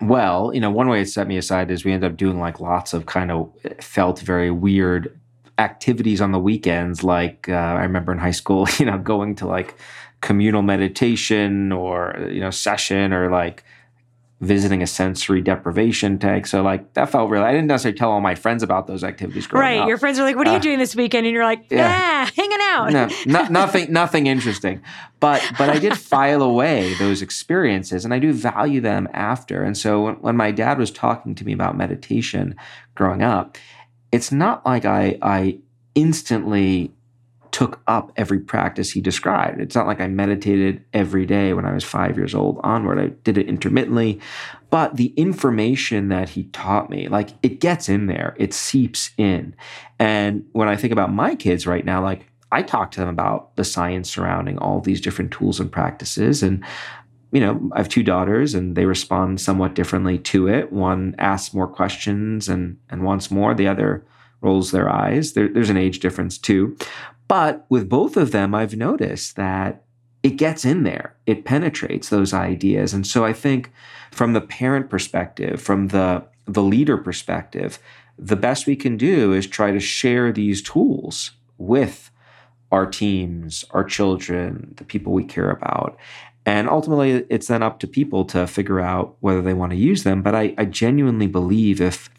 [0.00, 2.60] Well, you know, one way it set me aside is we ended up doing like
[2.60, 5.18] lots of kind of felt very weird
[5.58, 7.04] activities on the weekends.
[7.04, 9.76] Like uh, I remember in high school, you know, going to like
[10.20, 13.64] communal meditation or, you know, session or like
[14.40, 16.46] visiting a sensory deprivation tank.
[16.46, 17.44] So like that felt really.
[17.44, 19.78] I didn't necessarily tell all my friends about those activities growing right.
[19.80, 19.88] up.
[19.88, 22.28] Your friends are like, "What are you uh, doing this weekend?" And you're like, "Yeah,
[22.36, 24.80] hanging out." No, no, nothing, nothing interesting.
[25.18, 29.64] But but I did file away those experiences, and I do value them after.
[29.64, 32.54] And so when, when my dad was talking to me about meditation
[32.94, 33.58] growing up,
[34.12, 35.58] it's not like I I
[35.96, 36.92] instantly
[37.52, 39.60] took up every practice he described.
[39.60, 42.98] It's not like I meditated every day when I was five years old onward.
[42.98, 44.20] I did it intermittently.
[44.70, 49.54] But the information that he taught me, like it gets in there, it seeps in.
[49.98, 53.54] And when I think about my kids right now, like I talk to them about
[53.56, 56.42] the science surrounding all these different tools and practices.
[56.42, 56.64] And,
[57.32, 60.72] you know, I have two daughters and they respond somewhat differently to it.
[60.72, 64.04] One asks more questions and, and wants more, the other
[64.40, 65.32] rolls their eyes.
[65.32, 66.76] There, there's an age difference too.
[67.28, 69.84] But with both of them, I've noticed that
[70.22, 72.92] it gets in there, it penetrates those ideas.
[72.92, 73.70] And so I think
[74.10, 77.78] from the parent perspective, from the, the leader perspective,
[78.18, 82.10] the best we can do is try to share these tools with
[82.72, 85.96] our teams, our children, the people we care about.
[86.44, 90.02] And ultimately, it's then up to people to figure out whether they want to use
[90.02, 90.22] them.
[90.22, 92.10] But I, I genuinely believe if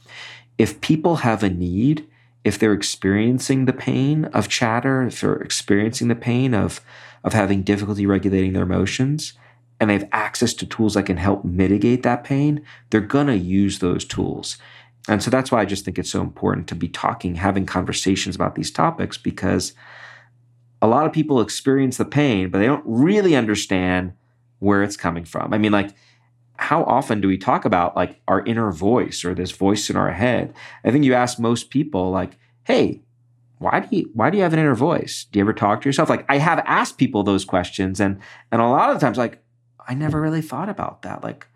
[0.57, 2.05] if people have a need
[2.43, 6.81] if they're experiencing the pain of chatter, if they're experiencing the pain of,
[7.23, 9.33] of having difficulty regulating their emotions,
[9.79, 13.37] and they have access to tools that can help mitigate that pain, they're going to
[13.37, 14.57] use those tools.
[15.07, 18.35] And so that's why I just think it's so important to be talking, having conversations
[18.35, 19.73] about these topics because
[20.81, 24.13] a lot of people experience the pain, but they don't really understand
[24.59, 25.53] where it's coming from.
[25.53, 25.91] I mean, like,
[26.59, 30.11] how often do we talk about like our inner voice or this voice in our
[30.11, 30.53] head?
[30.83, 33.01] I think you ask most people like, "Hey,
[33.59, 35.25] why do you why do you have an inner voice?
[35.31, 38.19] Do you ever talk to yourself?" Like I have asked people those questions and
[38.51, 39.41] and a lot of times like
[39.87, 41.23] I never really thought about that.
[41.23, 41.47] Like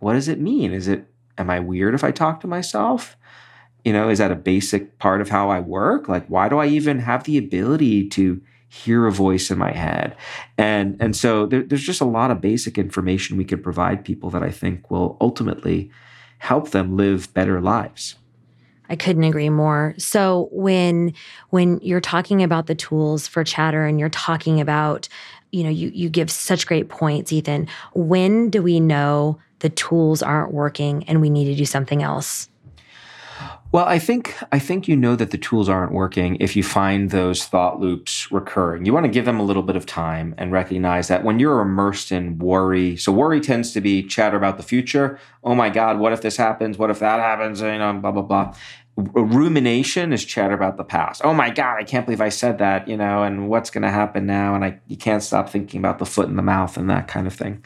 [0.00, 0.72] what does it mean?
[0.72, 1.06] Is it
[1.38, 3.16] am I weird if I talk to myself?
[3.84, 6.08] You know, is that a basic part of how I work?
[6.08, 10.16] Like why do I even have the ability to hear a voice in my head.
[10.56, 14.30] And, and so there, there's just a lot of basic information we can provide people
[14.30, 15.90] that I think will ultimately
[16.38, 18.16] help them live better lives.
[18.90, 19.94] I couldn't agree more.
[19.98, 21.12] So when
[21.50, 25.08] when you're talking about the tools for chatter and you're talking about,
[25.52, 27.68] you know, you you give such great points, Ethan.
[27.94, 32.48] When do we know the tools aren't working and we need to do something else?
[33.70, 37.10] Well, I think I think you know that the tools aren't working if you find
[37.10, 38.86] those thought loops recurring.
[38.86, 41.60] You want to give them a little bit of time and recognize that when you're
[41.60, 45.20] immersed in worry, so worry tends to be chatter about the future.
[45.44, 46.78] Oh my God, what if this happens?
[46.78, 47.60] What if that happens?
[47.60, 48.54] You know, blah blah blah.
[48.96, 51.20] Rumination is chatter about the past.
[51.22, 52.88] Oh my God, I can't believe I said that.
[52.88, 54.54] You know, and what's going to happen now?
[54.54, 57.26] And I you can't stop thinking about the foot in the mouth and that kind
[57.26, 57.62] of thing.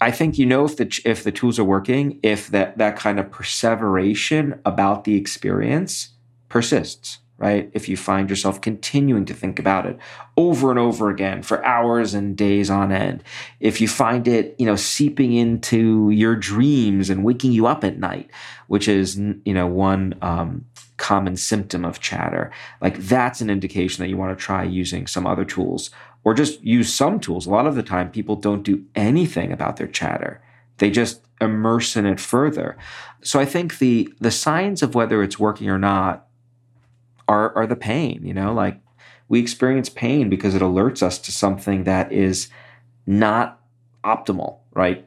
[0.00, 3.20] I think you know if the if the tools are working if that that kind
[3.20, 6.10] of perseveration about the experience
[6.48, 7.70] persists, right?
[7.74, 9.98] If you find yourself continuing to think about it
[10.36, 13.22] over and over again for hours and days on end,
[13.60, 17.98] if you find it, you know, seeping into your dreams and waking you up at
[17.98, 18.30] night,
[18.68, 20.64] which is you know one um,
[20.96, 25.26] common symptom of chatter, like that's an indication that you want to try using some
[25.26, 25.90] other tools
[26.24, 27.46] or just use some tools.
[27.46, 30.42] A lot of the time, people don't do anything about their chatter.
[30.78, 32.76] They just immerse in it further.
[33.22, 36.26] So I think the the signs of whether it's working or not
[37.28, 38.24] are are the pain.
[38.24, 38.80] You know, like
[39.28, 42.48] we experience pain because it alerts us to something that is
[43.06, 43.60] not
[44.04, 45.06] optimal, right?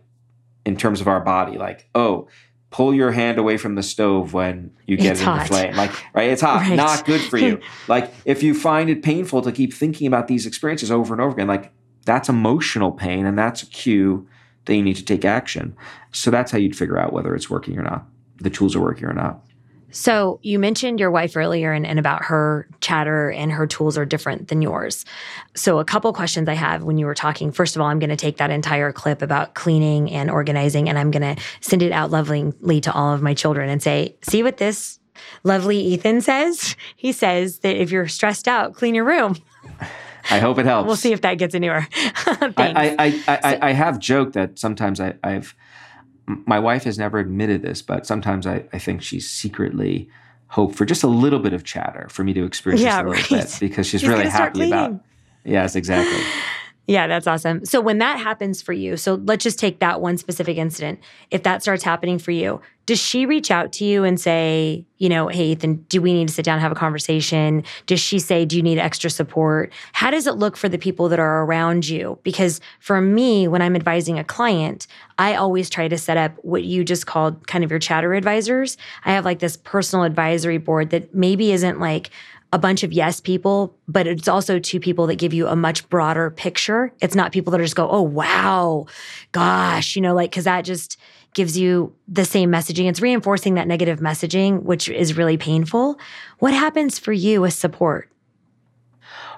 [0.66, 2.28] In terms of our body, like oh,
[2.74, 5.41] pull your hand away from the stove when you get It's it in hot.
[5.41, 5.76] the flame.
[5.76, 6.76] Like, right, it's hot, Right.
[6.76, 7.59] not good for you.
[7.88, 11.34] like, if you find it painful to keep thinking about these experiences over and over
[11.34, 11.71] again, like
[12.05, 14.28] that's emotional pain and that's a cue
[14.65, 15.76] that you need to take action.
[16.11, 18.05] So that's how you'd figure out whether it's working or not.
[18.41, 19.45] The tools are working or not.
[19.93, 24.05] So you mentioned your wife earlier and, and about her chatter and her tools are
[24.05, 25.05] different than yours.
[25.55, 27.51] So a couple questions I have when you were talking.
[27.51, 30.97] First of all, I'm going to take that entire clip about cleaning and organizing and
[30.97, 34.41] I'm going to send it out lovingly to all of my children and say, see
[34.41, 34.99] what this
[35.43, 36.75] lovely Ethan says?
[36.95, 39.37] He says that if you're stressed out, clean your room.
[40.31, 40.87] I hope it helps.
[40.87, 41.87] We'll see if that gets anywhere.
[41.95, 45.55] I, I, I, I, I have joked that sometimes I, I've,
[46.28, 50.09] my wife has never admitted this, but sometimes I, I think she's secretly
[50.47, 53.13] hoped for just a little bit of chatter for me to experience Yeah, a little
[53.13, 53.30] right.
[53.30, 54.99] bit because she's He's really happy about.
[55.43, 56.24] Yes, exactly.
[56.86, 57.63] Yeah, that's awesome.
[57.63, 60.99] So when that happens for you, so let's just take that one specific incident.
[61.31, 65.07] If that starts happening for you, does she reach out to you and say, you
[65.07, 67.63] know, hey, Ethan, do we need to sit down and have a conversation?
[67.86, 69.71] Does she say, do you need extra support?
[69.93, 72.19] How does it look for the people that are around you?
[72.23, 74.86] Because for me, when I'm advising a client,
[75.17, 78.75] I always try to set up what you just called kind of your chatter advisors.
[79.05, 82.09] I have like this personal advisory board that maybe isn't like,
[82.53, 85.89] a bunch of yes people, but it's also two people that give you a much
[85.89, 86.93] broader picture.
[87.01, 88.85] It's not people that are just go, oh, wow,
[89.31, 90.99] gosh, you know, like, cause that just
[91.33, 92.87] gives you the same messaging.
[92.87, 95.99] It's reinforcing that negative messaging, which is really painful.
[96.37, 98.09] What happens for you with support?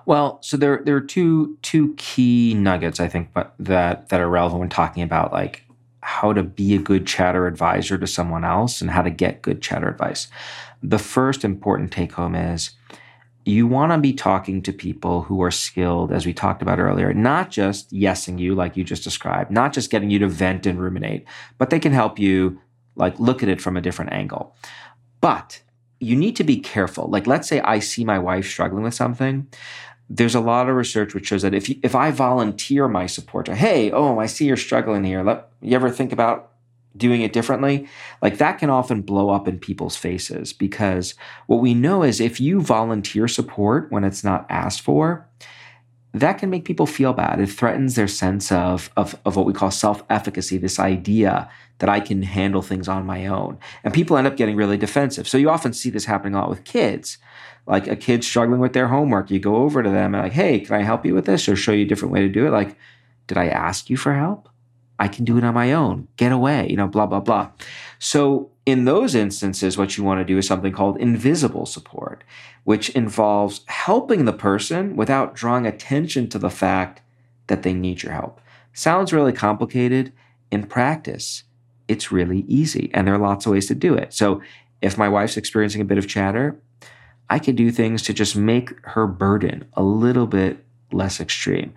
[0.05, 4.29] Well, so there there are two two key nuggets I think, but that that are
[4.29, 5.65] relevant when talking about like
[6.01, 9.61] how to be a good chatter advisor to someone else and how to get good
[9.63, 10.27] chatter advice.
[10.83, 12.71] The first important take home is
[13.45, 17.13] you want to be talking to people who are skilled, as we talked about earlier,
[17.13, 20.81] not just yesing you like you just described, not just getting you to vent and
[20.81, 21.25] ruminate,
[21.59, 22.59] but they can help you
[22.95, 24.55] like look at it from a different angle.
[25.21, 25.61] But
[25.99, 27.07] you need to be careful.
[27.07, 29.47] Like, let's say I see my wife struggling with something.
[30.09, 33.45] There's a lot of research which shows that if you, if I volunteer my support,
[33.45, 35.23] to, hey, oh, I see you're struggling here.
[35.23, 36.51] Let you ever think about
[36.97, 37.87] doing it differently?
[38.21, 41.15] Like that can often blow up in people's faces because
[41.47, 45.27] what we know is if you volunteer support when it's not asked for,
[46.15, 47.41] that can make people feel bad.
[47.41, 51.89] It threatens their sense of, of, of what we call self efficacy, this idea that
[51.89, 53.57] I can handle things on my own.
[53.83, 55.27] And people end up getting really defensive.
[55.27, 57.17] So you often see this happening a lot with kids.
[57.67, 60.59] Like a kid struggling with their homework, you go over to them and like, hey,
[60.59, 62.51] can I help you with this or show you a different way to do it?
[62.51, 62.77] Like,
[63.27, 64.47] did I ask you for help?
[64.99, 66.07] I can do it on my own.
[66.17, 67.51] Get away, you know, blah, blah, blah.
[67.99, 72.23] So, in those instances, what you want to do is something called invisible support,
[72.63, 77.01] which involves helping the person without drawing attention to the fact
[77.47, 78.41] that they need your help.
[78.73, 80.11] Sounds really complicated.
[80.49, 81.43] In practice,
[81.87, 84.13] it's really easy, and there are lots of ways to do it.
[84.13, 84.41] So,
[84.81, 86.59] if my wife's experiencing a bit of chatter,
[87.29, 91.73] I can do things to just make her burden a little bit less extreme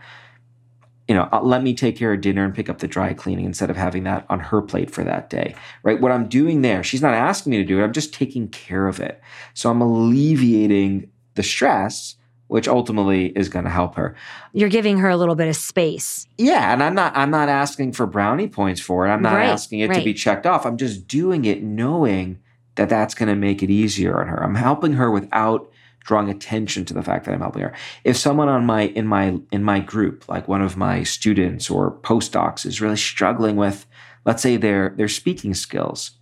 [1.08, 3.46] you know, uh, let me take care of dinner and pick up the dry cleaning
[3.46, 6.00] instead of having that on her plate for that day, right?
[6.00, 7.84] What I'm doing there, she's not asking me to do it.
[7.84, 9.20] I'm just taking care of it.
[9.54, 12.16] So I'm alleviating the stress,
[12.48, 14.14] which ultimately is going to help her.
[14.52, 16.26] You're giving her a little bit of space.
[16.36, 19.10] Yeah, and I'm not I'm not asking for brownie points for it.
[19.10, 20.66] I'm not Right, asking it to be checked off.
[20.66, 22.38] I'm just doing it knowing
[22.74, 24.42] that that's going to make it easier on her.
[24.42, 25.70] I'm helping her without
[26.08, 27.74] drawing attention to the fact that I'm helping her.
[28.02, 31.98] If someone on my in my in my group, like one of my students or
[32.00, 33.86] postdocs is really struggling with
[34.24, 36.12] let's say their their speaking skills,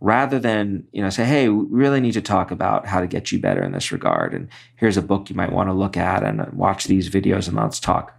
[0.00, 3.32] rather than, you know, say, "Hey, we really need to talk about how to get
[3.32, 6.22] you better in this regard and here's a book you might want to look at
[6.22, 8.14] and watch these videos and let's talk."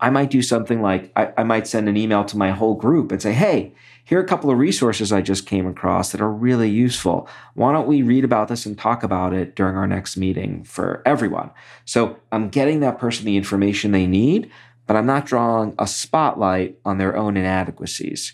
[0.00, 3.10] I might do something like I, I might send an email to my whole group
[3.10, 3.74] and say, hey,
[4.08, 7.28] here are a couple of resources I just came across that are really useful.
[7.52, 11.02] Why don't we read about this and talk about it during our next meeting for
[11.04, 11.50] everyone?
[11.84, 14.50] So I'm getting that person the information they need,
[14.86, 18.32] but I'm not drawing a spotlight on their own inadequacies.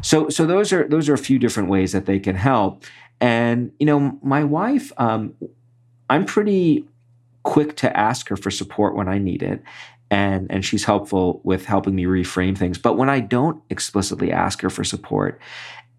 [0.00, 2.84] So, so those are those are a few different ways that they can help.
[3.20, 5.34] And you know, my wife, um,
[6.08, 6.86] I'm pretty
[7.42, 9.60] quick to ask her for support when I need it
[10.10, 14.60] and and she's helpful with helping me reframe things but when i don't explicitly ask
[14.60, 15.40] her for support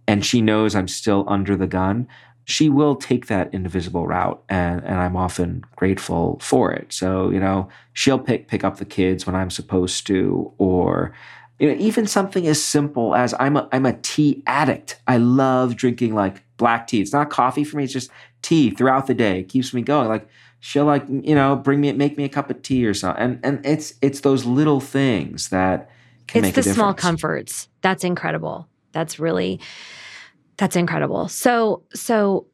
[0.07, 2.07] and she knows i'm still under the gun
[2.47, 6.93] she will take that invisible route and and I'm often grateful for it.
[6.93, 11.13] So, you know, she'll pick pick up the kids when I'm supposed to or
[11.59, 15.01] you know, even something as simple as I'm a I'm a tea addict.
[15.07, 17.01] I love drinking like black tea.
[17.01, 19.41] It's not coffee for me, it's just tea throughout the day.
[19.41, 20.07] It keeps me going.
[20.07, 20.29] Like
[20.67, 23.23] she'll like, you know, bring me make me a cup of tea or something.
[23.23, 25.89] And and it's it's those little things that
[26.27, 27.69] can it's make the small comforts.
[27.81, 28.67] That's incredible.
[28.91, 29.61] That's really
[30.57, 31.29] that's incredible.
[31.29, 32.47] So, so,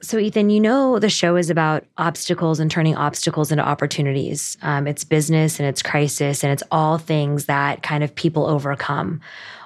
[0.00, 4.56] so Ethan, you know the show is about obstacles and turning obstacles into opportunities.
[4.62, 9.20] Um, it's business and it's crisis and it's all things that kind of people overcome.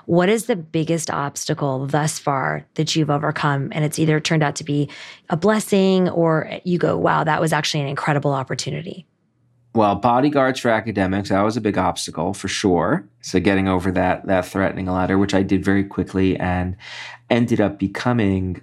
[0.09, 3.69] What is the biggest obstacle thus far that you've overcome?
[3.73, 4.89] And it's either turned out to be
[5.29, 9.05] a blessing or you go, wow, that was actually an incredible opportunity.
[9.75, 13.07] Well, bodyguards for academics, that was a big obstacle for sure.
[13.21, 16.75] So getting over that that threatening letter, which I did very quickly and
[17.29, 18.63] ended up becoming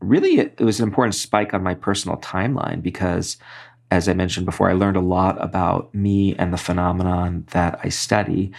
[0.00, 3.36] really it was an important spike on my personal timeline because
[3.92, 7.90] as I mentioned before, I learned a lot about me and the phenomenon that I
[7.90, 8.52] study.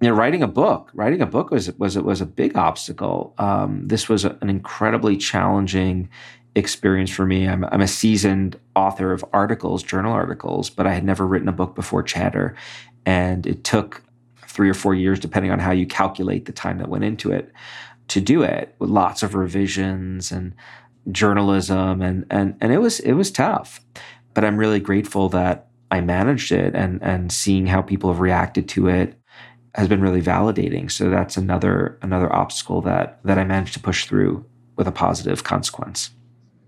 [0.00, 3.34] You know, writing a book, writing a book was was was a big obstacle.
[3.38, 6.08] Um, this was an incredibly challenging
[6.56, 7.48] experience for me.
[7.48, 11.52] I'm, I'm a seasoned author of articles, journal articles, but I had never written a
[11.52, 12.54] book before Chatter,
[13.06, 14.02] and it took
[14.46, 17.52] three or four years, depending on how you calculate the time that went into it,
[18.08, 20.54] to do it with lots of revisions and
[21.10, 23.80] journalism and and and it was it was tough
[24.32, 28.68] but i'm really grateful that i managed it and and seeing how people have reacted
[28.68, 29.14] to it
[29.74, 34.06] has been really validating so that's another another obstacle that that i managed to push
[34.06, 34.44] through
[34.76, 36.10] with a positive consequence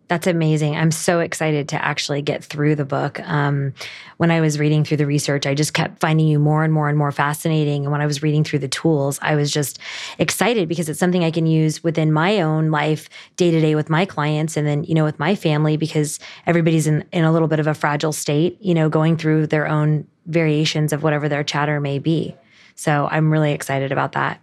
[0.09, 0.76] that's amazing.
[0.76, 3.18] I'm so excited to actually get through the book.
[3.28, 3.74] Um,
[4.18, 6.88] when I was reading through the research, I just kept finding you more and more
[6.88, 7.84] and more fascinating.
[7.84, 9.80] And when I was reading through the tools, I was just
[10.18, 13.90] excited because it's something I can use within my own life day to day with
[13.90, 17.48] my clients and then, you know, with my family because everybody's in, in a little
[17.48, 21.42] bit of a fragile state, you know, going through their own variations of whatever their
[21.42, 22.36] chatter may be.
[22.76, 24.40] So I'm really excited about that.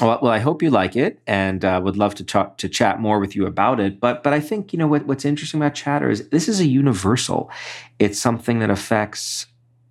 [0.00, 3.00] Well, well, I hope you like it, and uh, would love to talk to chat
[3.00, 4.00] more with you about it.
[4.00, 6.66] But but I think you know what, what's interesting about Chatter is this is a
[6.66, 7.50] universal.
[7.98, 9.46] It's something that affects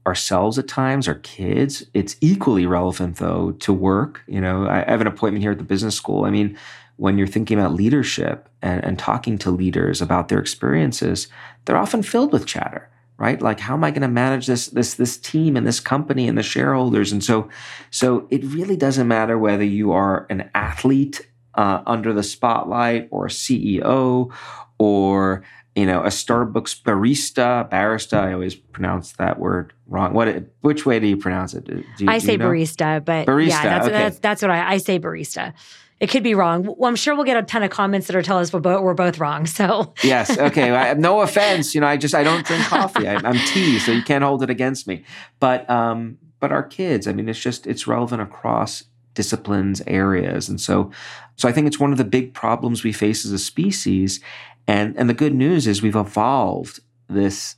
[0.08, 1.86] ourselves at times, our kids.
[1.94, 4.22] It's equally relevant though to work.
[4.28, 6.26] You know, I, have an appointment here at the business school.
[6.26, 6.58] I mean,
[6.98, 11.28] when you're thinking about leadership and, and talking to leaders about their experiences,
[11.66, 12.91] they're often filled with chatter
[13.22, 13.40] right?
[13.40, 16.36] Like how am i going to manage this this this team and this company and
[16.36, 17.12] the shareholders?
[17.12, 17.48] And so
[17.92, 23.28] so it really doesn't matter whether you are an athlete uh, under the spotlight or
[23.28, 24.34] a ceo
[24.80, 25.44] or
[25.76, 30.14] you know a starbucks barista barista i always pronounce that word wrong.
[30.14, 31.66] What which way do you pronounce it?
[31.66, 33.98] Do you, i say barista but barista, yeah that's, okay.
[33.98, 35.54] that's, that's what I, I say barista
[36.02, 36.64] it could be wrong.
[36.64, 38.82] Well, I'm sure we'll get a ton of comments that are telling us we're both,
[38.82, 39.46] we're both wrong.
[39.46, 40.72] So yes, okay.
[40.72, 41.76] I, no offense.
[41.76, 43.08] You know, I just I don't drink coffee.
[43.08, 45.04] I, am tea, so you can't hold it against me.
[45.40, 47.08] But um, but our kids.
[47.08, 48.84] I mean, it's just it's relevant across
[49.14, 50.92] disciplines, areas, and so
[51.38, 54.20] so I think it's one of the big problems we face as a species.
[54.68, 56.80] And and the good news is we've evolved
[57.10, 57.58] this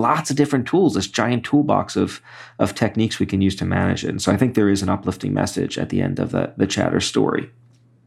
[0.00, 2.20] lots of different tools, this giant toolbox of
[2.58, 4.08] of techniques we can use to manage it.
[4.08, 6.66] And so I think there is an uplifting message at the end of the the
[6.66, 7.50] chatter story.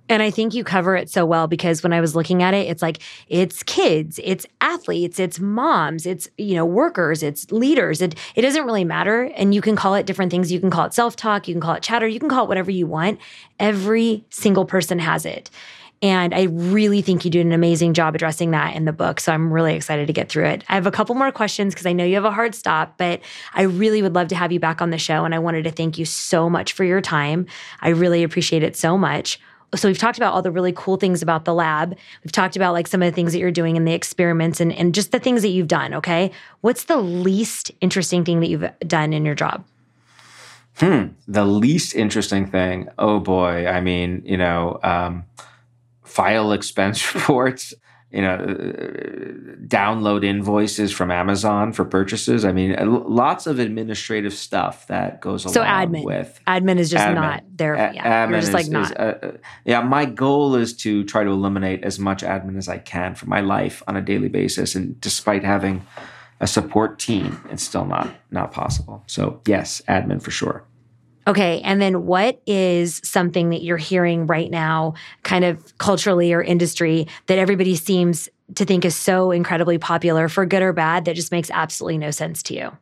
[0.09, 2.67] And I think you cover it so well because when I was looking at it,
[2.67, 8.01] it's like it's kids, it's athletes, it's moms, it's you know workers, it's leaders.
[8.01, 10.51] It it doesn't really matter, and you can call it different things.
[10.51, 12.47] You can call it self talk, you can call it chatter, you can call it
[12.49, 13.19] whatever you want.
[13.59, 15.49] Every single person has it,
[16.03, 19.21] and I really think you did an amazing job addressing that in the book.
[19.21, 20.65] So I'm really excited to get through it.
[20.67, 23.21] I have a couple more questions because I know you have a hard stop, but
[23.53, 25.23] I really would love to have you back on the show.
[25.23, 27.45] And I wanted to thank you so much for your time.
[27.79, 29.39] I really appreciate it so much.
[29.75, 31.97] So we've talked about all the really cool things about the lab.
[32.23, 34.73] We've talked about like some of the things that you're doing in the experiments and,
[34.73, 35.93] and just the things that you've done.
[35.93, 36.31] Okay.
[36.59, 39.63] What's the least interesting thing that you've done in your job?
[40.79, 41.07] Hmm.
[41.29, 42.89] The least interesting thing.
[42.99, 43.67] Oh boy.
[43.67, 45.23] I mean, you know, um,
[46.13, 47.73] file expense reports,
[48.11, 48.37] you know,
[49.65, 52.45] download invoices from Amazon for purchases.
[52.45, 52.75] I mean,
[53.07, 56.03] lots of administrative stuff that goes along so admin.
[56.03, 57.15] with admin is just admin.
[57.15, 57.75] not there.
[57.75, 58.85] Yeah, admin just is, like not.
[58.85, 59.31] Is, uh, uh,
[59.65, 63.29] yeah, my goal is to try to eliminate as much admin as I can from
[63.29, 65.83] my life on a daily basis, and despite having
[66.39, 69.03] a support team, it's still not not possible.
[69.07, 70.63] So yes, admin for sure.
[71.25, 71.61] Okay.
[71.61, 74.93] And then what is something that you're hearing right now,
[75.23, 80.45] kind of culturally or industry, that everybody seems to think is so incredibly popular for
[80.45, 82.77] good or bad that just makes absolutely no sense to you?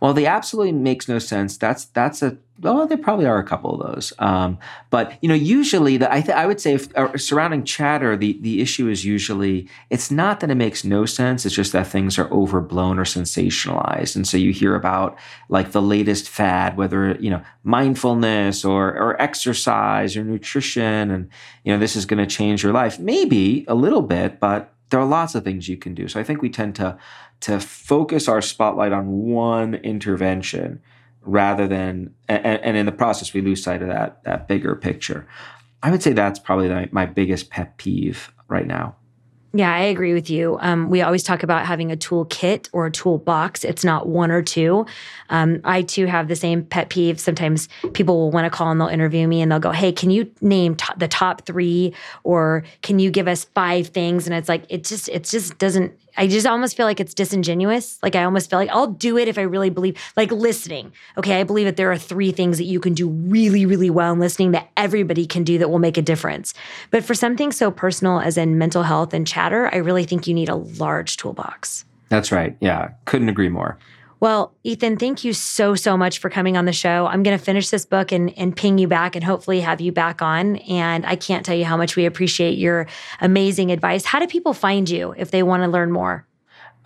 [0.00, 1.56] Well, the absolutely makes no sense.
[1.56, 4.12] That's that's a Oh, there probably are a couple of those.
[4.20, 4.58] Um,
[4.90, 8.38] but you know, usually, the, I, th- I would say if, uh, surrounding chatter, the
[8.42, 11.44] the issue is usually it's not that it makes no sense.
[11.44, 15.82] It's just that things are overblown or sensationalized, and so you hear about like the
[15.82, 21.28] latest fad, whether you know mindfulness or or exercise or nutrition, and
[21.64, 23.00] you know this is going to change your life.
[23.00, 26.06] Maybe a little bit, but there are lots of things you can do.
[26.06, 26.96] So I think we tend to
[27.40, 30.80] to focus our spotlight on one intervention
[31.24, 35.26] rather than and, and, in the process we lose sight of that that bigger picture
[35.82, 38.96] i would say that's probably the, my biggest pet peeve right now
[39.56, 40.58] yeah, I agree with you.
[40.60, 43.62] Um, we always talk about having a toolkit or a toolbox.
[43.62, 44.84] It's not one or two.
[45.30, 47.20] Um, I too have the same pet peeve.
[47.20, 50.10] Sometimes people will want to call and they'll interview me and they'll go, "Hey, can
[50.10, 51.94] you name t- the top three,
[52.24, 55.92] or can you give us five things?" And it's like it just it just doesn't
[56.16, 57.98] I just almost feel like it's disingenuous.
[58.02, 60.92] Like I almost feel like I'll do it if I really believe, like listening.
[61.16, 64.12] Okay, I believe that there are three things that you can do really, really well
[64.12, 66.54] in listening that everybody can do that will make a difference.
[66.90, 70.34] But for something so personal as in mental health and chatter, I really think you
[70.34, 71.84] need a large toolbox.
[72.08, 72.56] That's right.
[72.60, 73.78] Yeah, couldn't agree more.
[74.24, 77.06] Well, Ethan, thank you so, so much for coming on the show.
[77.06, 79.92] I'm going to finish this book and, and ping you back and hopefully have you
[79.92, 80.56] back on.
[80.56, 82.86] And I can't tell you how much we appreciate your
[83.20, 84.06] amazing advice.
[84.06, 86.26] How do people find you if they want to learn more?